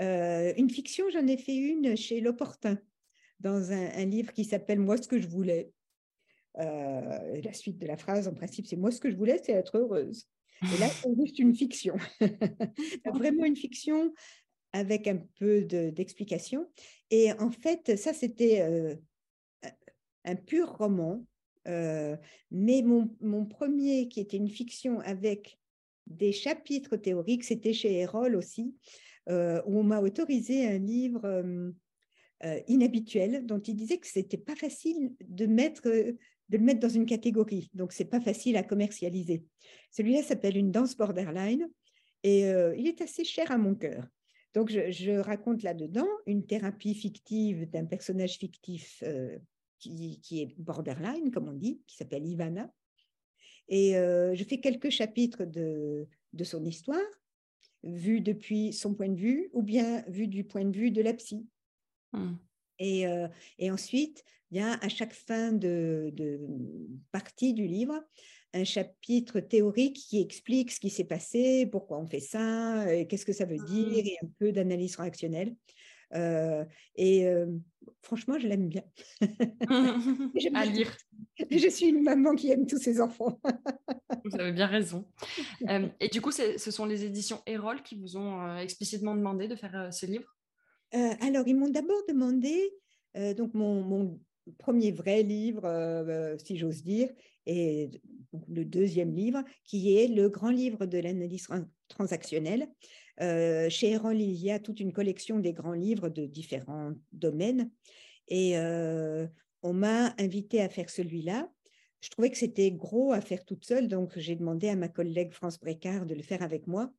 Euh, 0.00 0.52
une 0.56 0.70
fiction, 0.70 1.04
j'en 1.10 1.26
ai 1.26 1.36
fait 1.36 1.54
une 1.54 1.96
chez 1.96 2.20
L'Opportun, 2.20 2.78
dans 3.40 3.70
un, 3.70 4.04
livre 4.06 4.32
qui 4.32 4.44
s'appelle 4.44 4.80
Moi 4.80 4.96
ce 4.96 5.08
que 5.08 5.18
je 5.18 5.28
voulais. 5.28 5.70
Euh, 6.58 7.40
la 7.42 7.52
suite 7.52 7.78
de 7.78 7.86
la 7.86 7.96
phrase, 7.96 8.28
en 8.28 8.34
principe, 8.34 8.66
c'est 8.66 8.76
Moi 8.76 8.90
ce 8.90 9.00
que 9.00 9.10
je 9.10 9.16
voulais, 9.16 9.40
c'est 9.42 9.52
être 9.52 9.76
heureuse. 9.76 10.24
Et 10.62 10.78
là, 10.78 10.88
c'est 10.88 11.14
juste 11.20 11.38
une 11.38 11.54
fiction. 11.54 11.96
Vraiment 13.04 13.44
une 13.44 13.56
fiction 13.56 14.14
avec 14.74 15.06
un 15.06 15.18
peu 15.38 15.62
d'explication. 15.62 16.68
et 17.10 17.32
en 17.32 17.50
fait, 17.50 17.96
ça, 17.96 18.12
c'était 18.12 18.60
euh, 18.62 18.96
un 20.24 20.34
pur 20.34 20.76
roman 20.76 21.24
euh, 21.66 22.16
mais 22.50 22.82
mon, 22.82 23.46
premier, 23.46 24.08
qui 24.08 24.20
était 24.20 24.36
une 24.36 24.50
fiction 24.50 25.00
avec 25.00 25.58
des 26.06 26.32
chapitres 26.32 26.96
théoriques, 26.96 27.44
c'était 27.44 27.72
chez 27.72 28.00
Erol 28.00 28.36
aussi, 28.36 28.74
euh, 29.30 29.62
où 29.64 29.78
on 29.78 29.84
m'a 29.84 30.00
autorisé 30.00 30.66
un 30.66 30.78
livre 30.78 31.72
inhabituel 32.68 33.46
dont 33.46 33.60
il 33.60 33.76
disait 33.76 33.96
que 33.96 34.06
c'était 34.06 34.36
pas 34.36 34.56
facile 34.56 35.14
de 35.26 35.46
mettre 35.46 35.88
de 36.50 36.58
le 36.58 36.62
mettre 36.62 36.80
dans 36.80 36.90
une 36.90 37.06
catégorie, 37.06 37.70
donc 37.72 37.94
c'est 37.94 38.04
pas 38.04 38.20
facile 38.20 38.58
à 38.58 38.62
commercialiser. 38.62 39.44
Celui-là 39.90 40.22
s'appelle 40.22 40.58
Une 40.58 40.70
danse 40.70 40.94
borderline 40.94 41.66
et 42.22 42.40
il 42.40 42.86
est 42.86 43.00
assez 43.00 43.24
cher 43.24 43.50
à 43.50 43.56
mon 43.56 43.74
cœur. 43.74 44.06
Donc 44.54 44.70
je, 44.70 44.90
je 44.90 45.12
raconte 45.12 45.62
là-dedans 45.62 46.08
une 46.26 46.46
thérapie 46.46 46.94
fictive 46.94 47.68
d'un 47.70 47.84
personnage 47.84 48.38
fictif 48.38 49.02
qui, 49.78 50.42
est 50.42 50.54
borderline, 50.58 51.30
comme 51.30 51.48
on 51.48 51.52
dit, 51.52 51.82
qui 51.86 51.96
s'appelle 51.96 52.26
Ivana. 52.26 52.72
Et 53.68 53.96
euh, 53.96 54.34
je 54.34 54.44
fais 54.44 54.60
quelques 54.60 54.90
chapitres 54.90 55.44
de, 55.44 56.06
de 56.32 56.44
son 56.44 56.64
histoire, 56.64 57.00
vu 57.82 58.20
depuis 58.20 58.72
son 58.72 58.94
point 58.94 59.08
de 59.08 59.18
vue, 59.18 59.50
ou 59.52 59.62
bien 59.62 60.04
vu 60.08 60.26
du 60.26 60.44
point 60.44 60.64
de 60.64 60.76
vue 60.76 60.90
de 60.90 61.02
la 61.02 61.14
psy. 61.14 61.46
Hmm. 62.12 62.34
Et, 62.78 63.06
euh, 63.06 63.28
et, 63.58 63.70
ensuite, 63.70 64.24
a 64.56 64.84
à 64.84 64.88
chaque 64.88 65.14
fin 65.14 65.52
de, 65.52 66.10
de, 66.14 66.40
partie 67.10 67.54
du 67.54 67.66
livre 67.66 68.00
un 68.54 68.64
chapitre 68.64 69.40
théorique 69.40 69.96
qui 70.08 70.20
explique 70.20 70.70
ce 70.70 70.80
qui 70.80 70.90
s'est 70.90 71.04
passé, 71.04 71.66
pourquoi 71.70 71.98
on 71.98 72.06
fait 72.06 72.20
ça, 72.20 72.86
qu'est-ce 73.08 73.26
que 73.26 73.32
ça 73.32 73.44
veut 73.44 73.58
dire, 73.58 74.02
hmm. 74.02 74.06
et 74.06 74.16
un 74.22 74.28
peu 74.38 74.52
d'analyse 74.52 74.96
réactionnelle. 74.96 75.54
Euh, 76.14 76.64
et 76.96 77.26
euh, 77.26 77.46
franchement, 78.02 78.38
je 78.38 78.46
l'aime 78.46 78.68
bien. 78.68 78.84
à 80.54 80.64
lire. 80.64 80.96
Je 81.50 81.68
suis 81.68 81.86
une 81.86 82.02
maman 82.02 82.36
qui 82.36 82.50
aime 82.50 82.66
tous 82.66 82.78
ses 82.78 83.00
enfants. 83.00 83.40
vous 84.24 84.38
avez 84.38 84.52
bien 84.52 84.68
raison. 84.68 85.04
Euh, 85.68 85.88
et 85.98 86.08
du 86.08 86.20
coup, 86.20 86.30
ce 86.30 86.70
sont 86.70 86.86
les 86.86 87.04
éditions 87.04 87.42
Erol 87.46 87.82
qui 87.82 87.96
vous 87.96 88.16
ont 88.16 88.56
explicitement 88.58 89.16
demandé 89.16 89.48
de 89.48 89.56
faire 89.56 89.92
ce 89.92 90.06
livre 90.06 90.32
Alors, 90.92 91.46
ils 91.48 91.56
m'ont 91.56 91.70
d'abord 91.70 92.02
demandé, 92.08 92.70
donc 93.36 93.52
mon, 93.54 93.82
mon, 93.82 94.20
premier 94.58 94.92
vrai 94.92 95.22
livre, 95.22 96.36
si 96.44 96.56
j'ose 96.56 96.84
dire, 96.84 97.08
et 97.46 97.90
le 98.48 98.64
deuxième 98.64 99.14
livre, 99.14 99.42
qui 99.64 99.96
est 99.96 100.08
le 100.08 100.28
grand 100.28 100.50
livre 100.50 100.86
de 100.86 100.98
l'analyse 100.98 101.48
transactionnelle, 101.88 102.68
euh, 103.20 103.68
chez 103.68 103.92
Erol, 103.92 104.20
il 104.20 104.34
y 104.34 104.50
a 104.50 104.58
toute 104.58 104.80
une 104.80 104.92
collection 104.92 105.38
des 105.38 105.52
grands 105.52 105.72
livres 105.72 106.08
de 106.08 106.26
différents 106.26 106.92
domaines. 107.12 107.70
Et 108.28 108.58
euh, 108.58 109.26
on 109.62 109.72
m'a 109.72 110.14
invité 110.18 110.60
à 110.60 110.68
faire 110.68 110.90
celui-là. 110.90 111.48
Je 112.00 112.10
trouvais 112.10 112.30
que 112.30 112.36
c'était 112.36 112.70
gros 112.70 113.12
à 113.12 113.20
faire 113.20 113.44
toute 113.44 113.64
seule, 113.64 113.88
donc 113.88 114.18
j'ai 114.18 114.36
demandé 114.36 114.68
à 114.68 114.76
ma 114.76 114.88
collègue 114.88 115.32
France 115.32 115.58
Brécard 115.58 116.06
de 116.06 116.14
le 116.14 116.22
faire 116.22 116.42
avec 116.42 116.66
moi. 116.66 116.92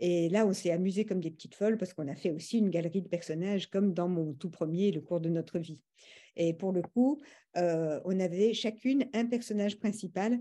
Et 0.00 0.28
là, 0.28 0.46
on 0.46 0.52
s'est 0.52 0.70
amusé 0.70 1.04
comme 1.04 1.20
des 1.20 1.30
petites 1.30 1.54
folles 1.54 1.78
parce 1.78 1.94
qu'on 1.94 2.08
a 2.08 2.14
fait 2.14 2.30
aussi 2.30 2.58
une 2.58 2.70
galerie 2.70 3.02
de 3.02 3.08
personnages 3.08 3.68
comme 3.68 3.94
dans 3.94 4.08
mon 4.08 4.34
tout 4.34 4.50
premier, 4.50 4.92
Le 4.92 5.00
cours 5.00 5.20
de 5.20 5.28
notre 5.28 5.58
vie. 5.58 5.80
Et 6.36 6.52
pour 6.52 6.72
le 6.72 6.82
coup, 6.82 7.20
euh, 7.56 8.00
on 8.04 8.20
avait 8.20 8.52
chacune 8.52 9.08
un 9.14 9.24
personnage 9.24 9.78
principal 9.78 10.40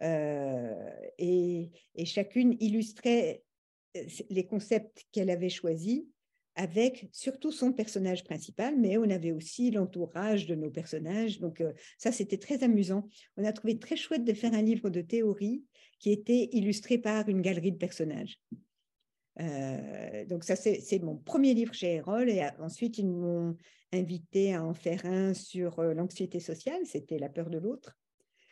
et, 0.00 1.70
et, 1.96 2.04
chacune 2.04 2.56
illustrait 2.60 3.42
euh, 3.96 4.04
les 4.30 4.46
concepts 4.46 5.04
qu'elle 5.10 5.28
avait 5.28 5.48
choisis 5.48 6.04
avec 6.58 7.08
surtout 7.12 7.52
son 7.52 7.72
personnage 7.72 8.24
principal, 8.24 8.76
mais 8.76 8.98
on 8.98 9.08
avait 9.10 9.30
aussi 9.30 9.70
l'entourage 9.70 10.46
de 10.46 10.56
nos 10.56 10.70
personnages. 10.70 11.38
Donc 11.38 11.60
euh, 11.60 11.72
ça, 11.98 12.10
c'était 12.10 12.36
très 12.36 12.64
amusant. 12.64 13.08
On 13.36 13.44
a 13.44 13.52
trouvé 13.52 13.78
très 13.78 13.94
chouette 13.94 14.24
de 14.24 14.32
faire 14.34 14.52
un 14.54 14.62
livre 14.62 14.90
de 14.90 15.00
théorie 15.00 15.62
qui 16.00 16.10
était 16.10 16.48
illustré 16.52 16.98
par 16.98 17.28
une 17.28 17.42
galerie 17.42 17.70
de 17.70 17.76
personnages. 17.76 18.40
Euh, 19.40 20.24
donc 20.26 20.44
ça, 20.44 20.56
c'est 20.56 20.98
mon 21.02 21.16
premier 21.16 21.54
livre 21.54 21.74
chez 21.74 21.96
Erol. 21.96 22.28
Et 22.28 22.46
ensuite, 22.58 22.98
ils 22.98 23.08
m'ont 23.08 23.56
invité 23.92 24.54
à 24.54 24.64
en 24.64 24.74
faire 24.74 25.04
un 25.06 25.34
sur 25.34 25.82
l'anxiété 25.82 26.40
sociale. 26.40 26.80
C'était 26.84 27.18
La 27.18 27.28
peur 27.28 27.50
de 27.50 27.58
l'autre. 27.58 27.96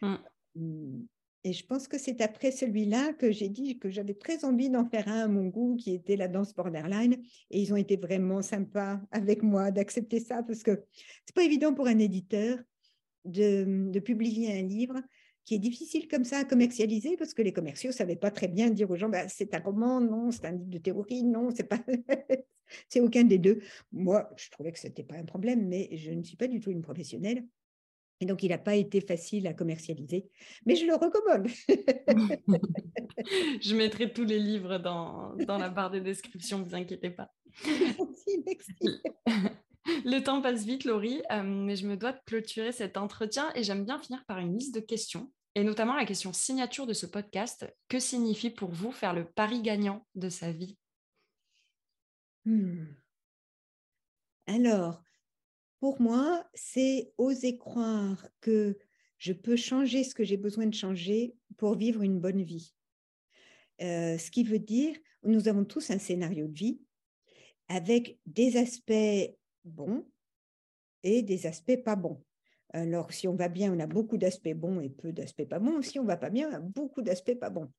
Mmh. 0.02 0.14
Hum, 0.56 1.06
et 1.46 1.52
je 1.52 1.64
pense 1.64 1.86
que 1.86 1.96
c'est 1.96 2.20
après 2.22 2.50
celui-là 2.50 3.12
que 3.12 3.30
j'ai 3.30 3.48
dit 3.48 3.78
que 3.78 3.88
j'avais 3.88 4.14
très 4.14 4.44
envie 4.44 4.68
d'en 4.68 4.84
faire 4.84 5.06
un 5.06 5.20
à 5.20 5.28
mon 5.28 5.46
goût, 5.46 5.76
qui 5.76 5.94
était 5.94 6.16
la 6.16 6.26
danse 6.26 6.52
borderline. 6.52 7.22
Et 7.52 7.60
ils 7.60 7.72
ont 7.72 7.76
été 7.76 7.96
vraiment 7.96 8.42
sympas 8.42 9.00
avec 9.12 9.44
moi 9.44 9.70
d'accepter 9.70 10.18
ça, 10.18 10.42
parce 10.42 10.64
que 10.64 10.82
c'est 11.24 11.36
pas 11.36 11.44
évident 11.44 11.72
pour 11.72 11.86
un 11.86 12.00
éditeur 12.00 12.58
de, 13.24 13.90
de, 13.92 14.00
publier 14.00 14.58
un 14.58 14.62
livre 14.62 15.00
qui 15.46 15.54
est 15.54 15.58
difficile 15.58 16.08
comme 16.08 16.24
ça 16.24 16.38
à 16.38 16.44
commercialiser, 16.44 17.16
parce 17.16 17.32
que 17.32 17.40
les 17.40 17.52
commerciaux 17.52 17.90
ne 17.90 17.94
savaient 17.94 18.16
pas 18.16 18.32
très 18.32 18.48
bien 18.48 18.68
dire 18.68 18.90
aux 18.90 18.96
gens, 18.96 19.08
bah, 19.08 19.28
c'est 19.28 19.54
un 19.54 19.60
roman, 19.60 20.00
non, 20.00 20.32
c'est 20.32 20.44
un 20.44 20.50
livre 20.50 20.68
de 20.68 20.78
théorie, 20.78 21.22
non, 21.22 21.50
c'est 21.54 21.68
pas... 21.68 21.78
c'est 22.88 23.00
aucun 23.00 23.22
des 23.22 23.38
deux. 23.38 23.62
Moi, 23.92 24.28
je 24.36 24.50
trouvais 24.50 24.72
que 24.72 24.78
ce 24.80 24.88
n'était 24.88 25.04
pas 25.04 25.14
un 25.14 25.24
problème, 25.24 25.68
mais 25.68 25.88
je 25.92 26.10
ne 26.10 26.24
suis 26.24 26.36
pas 26.36 26.48
du 26.48 26.58
tout 26.58 26.72
une 26.72 26.82
professionnelle. 26.82 27.46
Et 28.20 28.26
donc, 28.26 28.42
il 28.42 28.48
n'a 28.48 28.58
pas 28.58 28.74
été 28.74 29.00
facile 29.00 29.46
à 29.46 29.52
commercialiser, 29.52 30.28
mais 30.64 30.74
je 30.74 30.86
le 30.86 30.94
recommande. 30.94 31.46
je 33.60 33.76
mettrai 33.76 34.12
tous 34.12 34.24
les 34.24 34.40
livres 34.40 34.78
dans, 34.78 35.36
dans 35.36 35.58
la 35.58 35.68
barre 35.68 35.90
de 35.90 36.00
description, 36.00 36.58
ne 36.58 36.64
vous 36.64 36.74
inquiétez 36.74 37.10
pas. 37.10 37.30
Merci, 37.64 38.42
merci. 38.44 39.00
Le 40.04 40.20
temps 40.20 40.42
passe 40.42 40.64
vite, 40.64 40.84
Laurie, 40.84 41.22
euh, 41.30 41.42
mais 41.42 41.76
je 41.76 41.86
me 41.86 41.96
dois 41.96 42.12
de 42.12 42.20
clôturer 42.26 42.72
cet 42.72 42.96
entretien 42.96 43.52
et 43.54 43.62
j'aime 43.62 43.84
bien 43.84 43.98
finir 43.98 44.24
par 44.26 44.38
une 44.38 44.58
liste 44.58 44.74
de 44.74 44.80
questions, 44.80 45.32
et 45.54 45.62
notamment 45.62 45.94
la 45.94 46.04
question 46.04 46.32
signature 46.32 46.86
de 46.86 46.92
ce 46.92 47.06
podcast. 47.06 47.66
Que 47.88 48.00
signifie 48.00 48.50
pour 48.50 48.70
vous 48.70 48.92
faire 48.92 49.14
le 49.14 49.24
pari 49.24 49.62
gagnant 49.62 50.06
de 50.14 50.28
sa 50.28 50.50
vie? 50.50 50.76
Hmm. 52.44 52.86
Alors, 54.46 55.02
pour 55.80 56.00
moi, 56.00 56.44
c'est 56.54 57.12
oser 57.18 57.58
croire 57.58 58.26
que 58.40 58.78
je 59.18 59.32
peux 59.32 59.56
changer 59.56 60.04
ce 60.04 60.14
que 60.14 60.24
j'ai 60.24 60.36
besoin 60.36 60.66
de 60.66 60.74
changer 60.74 61.34
pour 61.56 61.76
vivre 61.76 62.02
une 62.02 62.20
bonne 62.20 62.42
vie. 62.42 62.74
Euh, 63.82 64.18
ce 64.18 64.30
qui 64.30 64.42
veut 64.42 64.58
dire, 64.58 64.96
nous 65.22 65.48
avons 65.48 65.64
tous 65.64 65.90
un 65.90 65.98
scénario 65.98 66.46
de 66.46 66.56
vie 66.56 66.80
avec 67.68 68.18
des 68.26 68.56
aspects 68.56 69.36
bons 69.66 70.06
et 71.02 71.22
des 71.22 71.46
aspects 71.46 71.82
pas 71.84 71.96
bons. 71.96 72.22
Alors, 72.72 73.12
si 73.12 73.28
on 73.28 73.36
va 73.36 73.48
bien, 73.48 73.72
on 73.72 73.80
a 73.80 73.86
beaucoup 73.86 74.18
d'aspects 74.18 74.54
bons 74.54 74.80
et 74.80 74.90
peu 74.90 75.12
d'aspects 75.12 75.48
pas 75.48 75.58
bons. 75.58 75.82
Si 75.82 75.98
on 75.98 76.04
va 76.04 76.16
pas 76.16 76.30
bien, 76.30 76.50
on 76.50 76.54
a 76.54 76.60
beaucoup 76.60 77.00
d'aspects 77.00 77.38
pas 77.38 77.50
bons. 77.50 77.70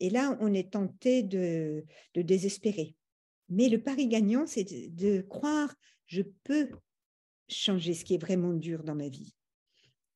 Et 0.00 0.10
là, 0.10 0.36
on 0.40 0.52
est 0.52 0.72
tenté 0.72 1.22
de, 1.22 1.84
de 2.14 2.22
désespérer. 2.22 2.96
Mais 3.48 3.68
le 3.68 3.82
pari 3.82 4.08
gagnant, 4.08 4.46
c'est 4.46 4.64
de, 4.64 5.20
croire, 5.20 5.74
je 6.06 6.22
peux 6.44 6.70
changer 7.48 7.94
ce 7.94 8.04
qui 8.04 8.14
est 8.14 8.18
vraiment 8.18 8.52
dur 8.52 8.82
dans 8.82 8.94
ma 8.94 9.08
vie. 9.08 9.34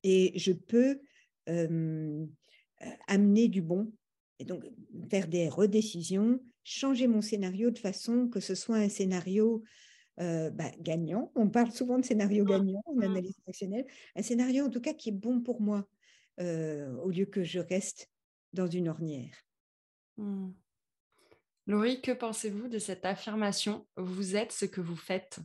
Et 0.02 0.38
je 0.38 0.52
peux 0.52 1.00
euh, 1.48 2.26
amener 3.06 3.48
du 3.48 3.62
bon. 3.62 3.92
Et 4.38 4.44
donc, 4.44 4.64
faire 5.10 5.28
des 5.28 5.48
redécisions, 5.48 6.40
changer 6.64 7.06
mon 7.06 7.20
scénario 7.20 7.70
de 7.70 7.78
façon 7.78 8.28
que 8.28 8.40
ce 8.40 8.54
soit 8.54 8.76
un 8.76 8.88
scénario 8.88 9.62
euh, 10.20 10.50
bah, 10.50 10.70
gagnant. 10.80 11.30
On 11.34 11.48
parle 11.50 11.70
souvent 11.70 11.98
de 11.98 12.04
scénario 12.04 12.44
mmh. 12.44 12.48
gagnant 12.48 12.82
en 12.86 12.94
mmh. 12.94 13.02
analyse 13.02 13.38
fonctionnelle. 13.44 13.86
Un 14.14 14.22
scénario, 14.22 14.64
en 14.64 14.70
tout 14.70 14.80
cas, 14.80 14.94
qui 14.94 15.10
est 15.10 15.12
bon 15.12 15.40
pour 15.40 15.60
moi, 15.60 15.86
euh, 16.40 16.90
au 16.98 17.10
lieu 17.10 17.26
que 17.26 17.42
je 17.42 17.58
reste 17.58 18.10
dans 18.52 18.66
une 18.66 18.88
ornière. 18.88 19.36
Mmh. 20.16 20.52
Laurie, 21.66 22.00
que 22.00 22.12
pensez-vous 22.12 22.68
de 22.68 22.78
cette 22.78 23.04
affirmation 23.04 23.86
Vous 23.96 24.36
êtes 24.36 24.52
ce 24.52 24.64
que 24.64 24.80
vous 24.80 24.96
faites. 24.96 25.38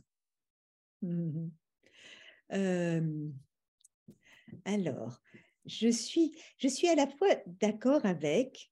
alors, 4.64 5.20
je 5.66 5.88
suis, 5.88 6.34
je 6.58 6.68
suis 6.68 6.88
à 6.88 6.94
la 6.94 7.06
fois 7.06 7.28
d'accord 7.46 8.06
avec, 8.06 8.70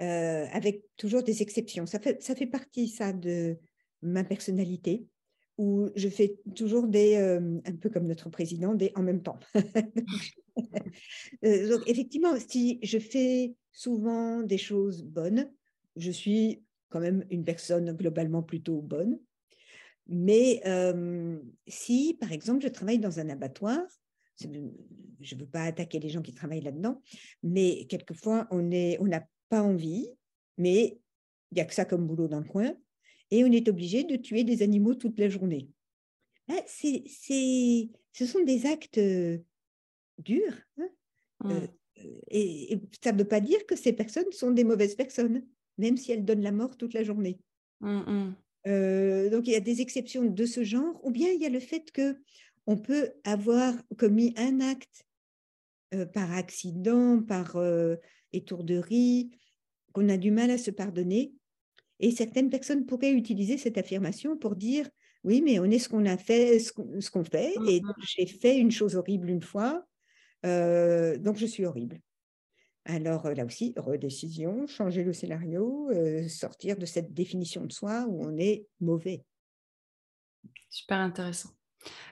euh, 0.00 0.46
avec 0.50 0.82
toujours 0.96 1.22
des 1.22 1.42
exceptions. 1.42 1.86
Ça 1.86 2.00
fait, 2.00 2.22
ça 2.22 2.34
fait 2.34 2.46
partie, 2.46 2.88
ça, 2.88 3.12
de 3.12 3.58
ma 4.02 4.24
personnalité 4.24 5.06
où 5.58 5.90
je 5.96 6.08
fais 6.08 6.36
toujours 6.54 6.86
des, 6.86 7.16
euh, 7.16 7.60
un 7.66 7.76
peu 7.76 7.90
comme 7.90 8.06
notre 8.06 8.30
président, 8.30 8.74
des 8.74 8.92
en 8.94 9.02
même 9.02 9.22
temps. 9.22 9.38
Euh, 11.44 11.68
donc, 11.68 11.82
effectivement, 11.86 12.34
si 12.36 12.80
je 12.82 12.98
fais 12.98 13.54
souvent 13.70 14.42
des 14.42 14.58
choses 14.58 15.04
bonnes, 15.04 15.48
je 15.94 16.10
suis 16.10 16.64
quand 16.88 16.98
même 16.98 17.24
une 17.30 17.44
personne 17.44 17.92
globalement 17.92 18.42
plutôt 18.42 18.82
bonne. 18.82 19.20
Mais 20.08 20.60
euh, 20.66 21.38
si, 21.68 22.16
par 22.20 22.32
exemple, 22.32 22.64
je 22.64 22.68
travaille 22.70 22.98
dans 22.98 23.20
un 23.20 23.28
abattoir, 23.28 23.78
je 24.40 24.48
ne 24.48 25.38
veux 25.38 25.46
pas 25.46 25.62
attaquer 25.62 26.00
les 26.00 26.08
gens 26.08 26.22
qui 26.22 26.34
travaillent 26.34 26.60
là-dedans, 26.60 27.00
mais 27.44 27.86
quelquefois, 27.88 28.48
on 28.50 28.62
n'a 28.62 29.28
pas 29.48 29.62
envie, 29.62 30.08
mais 30.56 30.98
il 31.52 31.54
n'y 31.54 31.60
a 31.60 31.66
que 31.66 31.74
ça 31.74 31.84
comme 31.84 32.08
boulot 32.08 32.26
dans 32.26 32.40
le 32.40 32.48
coin 32.48 32.74
et 33.30 33.44
on 33.44 33.52
est 33.52 33.68
obligé 33.68 34.04
de 34.04 34.16
tuer 34.16 34.44
des 34.44 34.62
animaux 34.62 34.94
toute 34.94 35.18
la 35.18 35.28
journée. 35.28 35.68
Bah, 36.48 36.62
c'est, 36.66 37.04
ce 37.06 38.26
sont 38.26 38.42
des 38.42 38.66
actes 38.66 38.98
euh, 38.98 39.38
durs. 40.18 40.56
Hein, 40.78 40.88
mmh. 41.44 41.50
euh, 41.50 41.66
et, 42.30 42.80
ça 43.02 43.12
ne 43.12 43.18
veut 43.18 43.28
pas 43.28 43.40
dire 43.40 43.64
que 43.66 43.76
ces 43.76 43.92
personnes 43.92 44.32
sont 44.32 44.50
des 44.50 44.64
mauvaises 44.64 44.94
personnes, 44.94 45.44
même 45.76 45.96
si 45.96 46.12
elles 46.12 46.24
donnent 46.24 46.42
la 46.42 46.52
mort 46.52 46.76
toute 46.76 46.94
la 46.94 47.04
journée. 47.04 47.38
Mmh, 47.80 47.90
mmh. 47.90 48.36
Euh, 48.66 49.30
donc 49.30 49.46
il 49.46 49.52
y 49.52 49.56
a 49.56 49.60
des 49.60 49.80
exceptions 49.80 50.24
de 50.24 50.46
ce 50.46 50.64
genre, 50.64 50.98
ou 51.04 51.10
bien 51.10 51.30
il 51.30 51.40
y 51.40 51.46
a 51.46 51.50
le 51.50 51.60
fait 51.60 51.90
que 51.92 52.16
on 52.66 52.76
peut 52.76 53.12
avoir 53.24 53.74
commis 53.96 54.34
un 54.36 54.60
acte 54.60 55.06
par 56.12 56.32
accident, 56.32 57.22
par 57.22 57.56
étourderie, 58.34 59.30
qu'on 59.92 60.10
a 60.10 60.18
du 60.18 60.30
mal 60.30 60.50
à 60.50 60.58
se 60.58 60.70
pardonner, 60.70 61.32
et 62.00 62.10
certaines 62.10 62.50
personnes 62.50 62.86
pourraient 62.86 63.12
utiliser 63.12 63.58
cette 63.58 63.78
affirmation 63.78 64.36
pour 64.36 64.56
dire 64.56 64.88
oui, 65.24 65.42
mais 65.42 65.58
on 65.58 65.64
est 65.64 65.78
ce 65.78 65.88
qu'on 65.88 66.06
a 66.06 66.16
fait, 66.16 66.58
ce 66.60 66.72
qu'on 67.10 67.24
fait, 67.24 67.52
et 67.66 67.80
mmh. 67.80 67.92
j'ai 68.16 68.26
fait 68.26 68.56
une 68.56 68.70
chose 68.70 68.94
horrible 68.94 69.28
une 69.28 69.42
fois, 69.42 69.84
euh, 70.46 71.18
donc 71.18 71.36
je 71.36 71.46
suis 71.46 71.64
horrible. 71.64 72.00
Alors 72.84 73.28
là 73.28 73.44
aussi, 73.44 73.74
redécision, 73.76 74.66
changer 74.66 75.04
le 75.04 75.12
scénario, 75.12 75.90
euh, 75.90 76.26
sortir 76.28 76.76
de 76.76 76.86
cette 76.86 77.12
définition 77.12 77.64
de 77.66 77.72
soi 77.72 78.06
où 78.08 78.24
on 78.24 78.38
est 78.38 78.66
mauvais. 78.80 79.24
Super 80.70 80.98
intéressant 80.98 81.57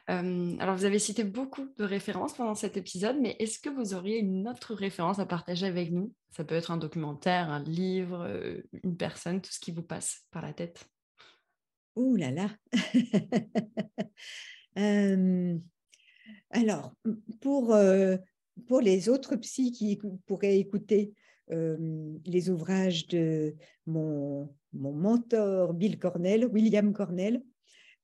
alors, 0.08 0.76
vous 0.76 0.84
avez 0.84 0.98
cité 0.98 1.24
beaucoup 1.24 1.68
de 1.76 1.84
références 1.84 2.34
pendant 2.34 2.54
cet 2.54 2.76
épisode, 2.76 3.16
mais 3.20 3.36
est-ce 3.40 3.58
que 3.58 3.68
vous 3.68 3.94
auriez 3.94 4.18
une 4.18 4.48
autre 4.48 4.74
référence 4.74 5.18
à 5.18 5.26
partager 5.26 5.66
avec 5.66 5.90
nous? 5.90 6.12
Ça 6.30 6.44
peut 6.44 6.54
être 6.54 6.70
un 6.70 6.76
documentaire, 6.76 7.50
un 7.50 7.62
livre, 7.62 8.28
une 8.84 8.96
personne, 8.96 9.40
tout 9.40 9.50
ce 9.50 9.58
qui 9.58 9.72
vous 9.72 9.82
passe 9.82 10.24
par 10.30 10.42
la 10.42 10.52
tête. 10.52 10.88
Ouh 11.96 12.16
là 12.16 12.30
là 12.30 12.50
Alors, 16.50 16.92
pour, 17.40 17.76
pour 18.66 18.80
les 18.80 19.08
autres 19.08 19.36
psys 19.36 19.72
qui 19.72 19.98
pourraient 20.26 20.58
écouter 20.58 21.14
les 21.48 22.50
ouvrages 22.50 23.06
de 23.08 23.56
mon, 23.86 24.54
mon 24.72 24.92
mentor 24.92 25.74
Bill 25.74 25.98
Cornell, 25.98 26.46
William 26.46 26.92
Cornell, 26.92 27.42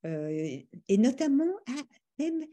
et 0.04 0.98
notamment, 0.98 1.52
ah, 1.68 1.82
même, 2.18 2.44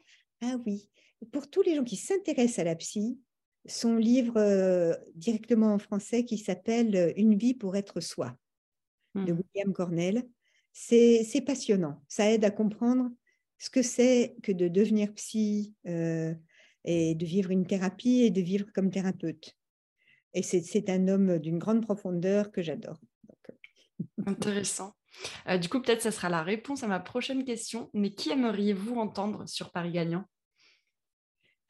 ah 0.41 0.57
oui, 0.65 0.89
pour 1.31 1.49
tous 1.49 1.61
les 1.61 1.75
gens 1.75 1.83
qui 1.83 1.95
s'intéressent 1.95 2.59
à 2.59 2.63
la 2.63 2.75
psy, 2.75 3.19
son 3.65 3.95
livre 3.95 4.37
euh, 4.37 4.95
directement 5.15 5.73
en 5.73 5.79
français 5.79 6.23
qui 6.23 6.37
s'appelle 6.37 6.95
euh, 6.95 7.13
Une 7.17 7.37
vie 7.37 7.53
pour 7.53 7.75
être 7.75 7.99
soi 7.99 8.35
de 9.15 9.33
mmh. 9.33 9.41
William 9.53 9.73
Cornell. 9.73 10.29
C'est 10.71 11.43
passionnant. 11.45 12.01
Ça 12.07 12.31
aide 12.31 12.45
à 12.45 12.51
comprendre 12.51 13.09
ce 13.57 13.69
que 13.69 13.81
c'est 13.81 14.35
que 14.43 14.51
de 14.51 14.67
devenir 14.69 15.13
psy 15.15 15.75
et 15.83 17.15
de 17.15 17.25
vivre 17.25 17.51
une 17.51 17.65
thérapie 17.65 18.21
et 18.21 18.29
de 18.29 18.39
vivre 18.39 18.67
comme 18.73 18.89
thérapeute. 18.89 19.57
Et 20.33 20.43
c'est 20.43 20.89
un 20.89 21.07
homme 21.07 21.39
d'une 21.39 21.57
grande 21.57 21.81
profondeur 21.81 22.51
que 22.51 22.61
j'adore. 22.61 23.01
Intéressant. 24.25 24.93
Euh, 25.47 25.57
du 25.57 25.69
coup, 25.69 25.81
peut-être 25.81 26.01
ça 26.01 26.11
sera 26.11 26.29
la 26.29 26.43
réponse 26.43 26.83
à 26.83 26.87
ma 26.87 26.99
prochaine 26.99 27.43
question. 27.43 27.89
Mais 27.93 28.11
qui 28.11 28.31
aimeriez-vous 28.31 28.95
entendre 28.95 29.47
sur 29.47 29.71
Paris 29.71 29.91
Gagnant 29.91 30.25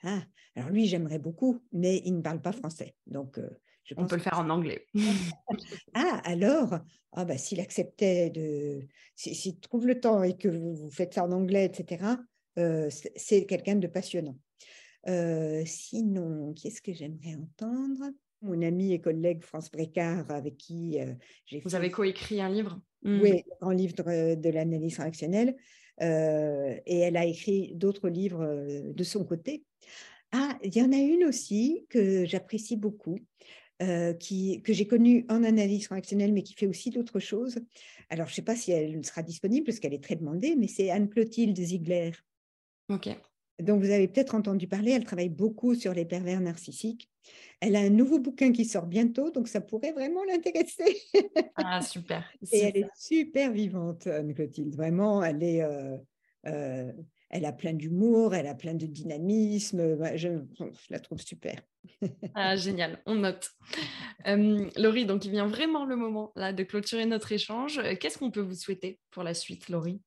ah, 0.03 0.23
alors 0.55 0.69
lui, 0.69 0.87
j'aimerais 0.87 1.19
beaucoup, 1.19 1.61
mais 1.73 2.01
il 2.05 2.15
ne 2.15 2.21
parle 2.21 2.41
pas 2.41 2.53
français. 2.53 2.95
Donc, 3.05 3.37
euh, 3.37 3.49
je 3.83 3.95
On 3.97 4.05
peut 4.05 4.15
le 4.15 4.21
faire 4.21 4.39
en 4.39 4.49
anglais. 4.49 4.85
ah, 5.93 6.21
alors, 6.23 6.79
ah 7.11 7.25
bah, 7.25 7.37
s'il 7.37 7.59
acceptait 7.59 8.29
de. 8.29 8.87
S'il 9.17 9.59
trouve 9.59 9.87
le 9.87 9.99
temps 9.99 10.23
et 10.23 10.37
que 10.37 10.47
vous, 10.47 10.89
faites 10.89 11.15
ça 11.15 11.25
en 11.25 11.33
anglais, 11.33 11.65
etc., 11.65 12.15
euh, 12.57 12.89
c'est 13.17 13.45
quelqu'un 13.45 13.75
de 13.75 13.87
passionnant. 13.87 14.37
sinon, 15.65 16.53
qui 16.53 16.69
est-ce 16.69 16.81
que 16.81 16.93
j'aimerais 16.93 17.35
entendre? 17.35 18.13
Mon 18.41 18.61
ami 18.61 18.93
et 18.93 19.01
collègue 19.01 19.43
France 19.43 19.69
Brécard, 19.71 20.31
avec 20.31 20.57
qui 20.57 20.97
j'ai. 21.45 21.59
Vous 21.59 21.75
avez 21.75 21.91
coécrit 21.91 22.41
un 22.41 22.49
livre? 22.49 22.79
Mmh. 23.03 23.21
Oui, 23.21 23.43
un 23.61 23.73
livre 23.73 23.95
de 23.95 24.49
l'analyse 24.49 24.99
réactionnelle. 24.99 25.55
Euh, 26.01 26.77
et 26.85 26.99
elle 26.99 27.17
a 27.17 27.25
écrit 27.25 27.73
d'autres 27.75 28.09
livres 28.09 28.43
euh, 28.43 28.93
de 28.93 29.03
son 29.03 29.25
côté. 29.25 29.65
Ah, 30.31 30.57
il 30.63 30.75
y 30.75 30.81
en 30.81 30.91
a 30.91 30.97
une 30.97 31.25
aussi 31.25 31.85
que 31.89 32.25
j'apprécie 32.25 32.77
beaucoup, 32.77 33.17
euh, 33.81 34.13
qui, 34.13 34.61
que 34.61 34.73
j'ai 34.73 34.87
connue 34.87 35.25
en 35.29 35.43
analyse 35.43 35.87
réactionnelle, 35.87 36.33
mais 36.33 36.43
qui 36.43 36.53
fait 36.53 36.67
aussi 36.67 36.89
d'autres 36.91 37.19
choses. 37.19 37.59
Alors, 38.09 38.27
je 38.27 38.33
ne 38.33 38.35
sais 38.35 38.41
pas 38.43 38.55
si 38.55 38.71
elle 38.71 39.03
sera 39.03 39.23
disponible, 39.23 39.65
parce 39.65 39.79
qu'elle 39.79 39.93
est 39.93 40.03
très 40.03 40.15
demandée, 40.15 40.55
mais 40.55 40.67
c'est 40.67 40.89
Anne-Clotilde 40.91 41.59
Ziegler. 41.59 42.11
OK. 42.89 43.09
Donc, 43.59 43.81
vous 43.81 43.91
avez 43.91 44.07
peut-être 44.07 44.35
entendu 44.35 44.67
parler, 44.67 44.91
elle 44.91 45.03
travaille 45.03 45.29
beaucoup 45.29 45.75
sur 45.75 45.93
les 45.93 46.05
pervers 46.05 46.41
narcissiques. 46.41 47.09
Elle 47.61 47.75
a 47.75 47.79
un 47.79 47.89
nouveau 47.89 48.19
bouquin 48.19 48.51
qui 48.51 48.65
sort 48.65 48.85
bientôt, 48.85 49.31
donc 49.31 49.47
ça 49.47 49.61
pourrait 49.61 49.91
vraiment 49.91 50.23
l'intéresser. 50.23 50.97
Ah, 51.61 51.81
super. 51.81 52.23
Et 52.53 52.59
elle 52.59 52.77
est 52.77 52.89
super 52.95 53.51
vivante, 53.51 54.07
Anne-Clotilde. 54.07 54.75
Vraiment, 54.75 55.23
elle 55.23 55.43
est... 55.43 55.61
Euh, 55.61 55.97
euh, 56.47 56.91
elle 57.29 57.45
a 57.45 57.51
plein 57.51 57.73
d'humour, 57.73 58.33
elle 58.33 58.47
a 58.47 58.55
plein 58.55 58.73
de 58.73 58.87
dynamisme. 58.87 59.97
Je, 60.15 60.39
la 60.89 60.99
trouve 60.99 61.21
super. 61.21 61.61
ah, 62.33 62.55
génial, 62.55 63.01
on 63.05 63.15
note. 63.15 63.51
Euh, 64.25 64.67
Laurie, 64.77 65.05
donc 65.05 65.25
il 65.25 65.31
vient 65.31 65.47
vraiment 65.47 65.85
le 65.85 65.95
moment 65.95 66.31
là 66.35 66.53
de 66.53 66.63
clôturer 66.63 67.05
notre 67.05 67.31
échange. 67.31 67.79
Qu'est-ce 67.99 68.17
qu'on 68.17 68.31
peut 68.31 68.41
vous 68.41 68.55
souhaiter 68.55 68.99
pour 69.11 69.23
la 69.23 69.35
suite, 69.35 69.69
Laurie? 69.69 70.01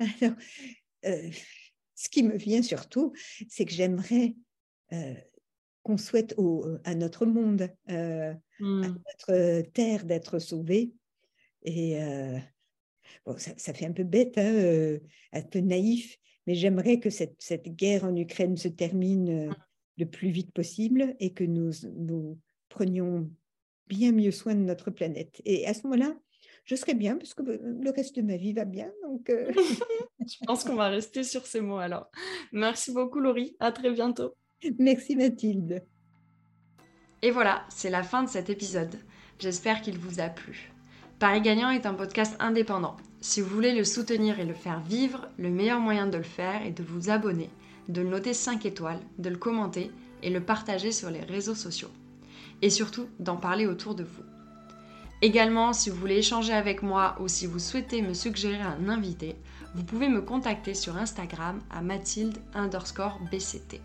Alors, 0.22 0.36
ce 1.02 2.08
qui 2.08 2.22
me 2.22 2.36
vient 2.36 2.62
surtout, 2.62 3.12
c'est 3.48 3.64
que 3.64 3.72
j'aimerais 3.72 4.36
qu'on 5.82 5.96
souhaite 5.96 6.34
à 6.84 6.94
notre 6.94 7.26
monde, 7.26 7.70
à 7.86 8.34
mmh. 8.60 8.86
notre 8.86 9.62
terre 9.72 10.04
d'être 10.04 10.38
sauvée. 10.38 10.92
Et 11.62 11.98
bon, 13.26 13.36
ça, 13.38 13.74
fait 13.74 13.86
un 13.86 13.92
peu 13.92 14.04
bête, 14.04 14.38
hein, 14.38 14.98
un 15.32 15.42
peu 15.42 15.60
naïf, 15.60 16.16
mais 16.46 16.54
j'aimerais 16.54 17.00
que 17.00 17.10
cette, 17.10 17.36
cette, 17.38 17.68
guerre 17.68 18.04
en 18.04 18.16
Ukraine 18.16 18.56
se 18.56 18.68
termine 18.68 19.54
le 19.98 20.06
plus 20.06 20.30
vite 20.30 20.52
possible 20.52 21.16
et 21.20 21.32
que 21.32 21.44
nous, 21.44 21.72
nous 21.96 22.38
prenions 22.68 23.30
bien 23.88 24.12
mieux 24.12 24.30
soin 24.30 24.54
de 24.54 24.60
notre 24.60 24.90
planète. 24.90 25.40
Et 25.44 25.66
à 25.66 25.74
ce 25.74 25.82
moment-là, 25.84 26.16
je 26.68 26.74
serai 26.74 26.92
bien 26.92 27.16
parce 27.16 27.32
que 27.32 27.42
le 27.42 27.90
reste 27.90 28.14
de 28.16 28.22
ma 28.22 28.36
vie 28.36 28.52
va 28.52 28.66
bien. 28.66 28.90
Donc, 29.02 29.30
je 30.20 30.44
pense 30.46 30.64
qu'on 30.64 30.74
va 30.74 30.88
rester 30.88 31.24
sur 31.24 31.46
ces 31.46 31.62
mots 31.62 31.78
alors. 31.78 32.10
Merci 32.52 32.92
beaucoup 32.92 33.20
Laurie, 33.20 33.56
à 33.58 33.72
très 33.72 33.90
bientôt. 33.90 34.34
Merci 34.78 35.16
Mathilde. 35.16 35.82
Et 37.22 37.30
voilà, 37.30 37.64
c'est 37.70 37.90
la 37.90 38.02
fin 38.02 38.22
de 38.22 38.28
cet 38.28 38.50
épisode. 38.50 38.94
J'espère 39.38 39.80
qu'il 39.80 39.98
vous 39.98 40.20
a 40.20 40.28
plu. 40.28 40.70
Paris 41.18 41.40
Gagnant 41.40 41.70
est 41.70 41.86
un 41.86 41.94
podcast 41.94 42.36
indépendant. 42.38 42.96
Si 43.20 43.40
vous 43.40 43.48
voulez 43.48 43.74
le 43.74 43.82
soutenir 43.82 44.38
et 44.38 44.44
le 44.44 44.54
faire 44.54 44.80
vivre, 44.80 45.28
le 45.38 45.50
meilleur 45.50 45.80
moyen 45.80 46.06
de 46.06 46.18
le 46.18 46.22
faire 46.22 46.64
est 46.66 46.72
de 46.72 46.82
vous 46.82 47.08
abonner, 47.08 47.48
de 47.88 48.02
le 48.02 48.10
noter 48.10 48.34
5 48.34 48.66
étoiles, 48.66 49.00
de 49.18 49.30
le 49.30 49.38
commenter 49.38 49.90
et 50.22 50.28
le 50.28 50.44
partager 50.44 50.92
sur 50.92 51.10
les 51.10 51.22
réseaux 51.22 51.54
sociaux. 51.54 51.90
Et 52.60 52.70
surtout, 52.70 53.06
d'en 53.20 53.36
parler 53.36 53.66
autour 53.66 53.94
de 53.94 54.04
vous. 54.04 54.22
Également, 55.20 55.72
si 55.72 55.90
vous 55.90 55.96
voulez 55.96 56.18
échanger 56.18 56.52
avec 56.52 56.82
moi 56.82 57.16
ou 57.18 57.26
si 57.26 57.46
vous 57.46 57.58
souhaitez 57.58 58.02
me 58.02 58.14
suggérer 58.14 58.60
un 58.60 58.88
invité, 58.88 59.36
vous 59.74 59.82
pouvez 59.82 60.08
me 60.08 60.22
contacter 60.22 60.74
sur 60.74 60.96
Instagram 60.96 61.60
à 61.70 61.82
mathilde 61.82 62.38
underscore 62.54 63.18
bct. 63.30 63.80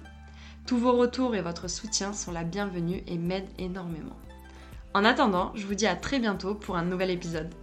Tous 0.67 0.77
vos 0.77 0.93
retours 0.93 1.35
et 1.35 1.41
votre 1.41 1.67
soutien 1.67 2.13
sont 2.13 2.31
la 2.31 2.43
bienvenue 2.43 3.03
et 3.07 3.17
m'aident 3.17 3.49
énormément. 3.57 4.15
En 4.93 5.03
attendant, 5.05 5.51
je 5.55 5.65
vous 5.65 5.75
dis 5.75 5.87
à 5.87 5.95
très 5.95 6.19
bientôt 6.19 6.53
pour 6.53 6.77
un 6.77 6.85
nouvel 6.85 7.09
épisode. 7.09 7.53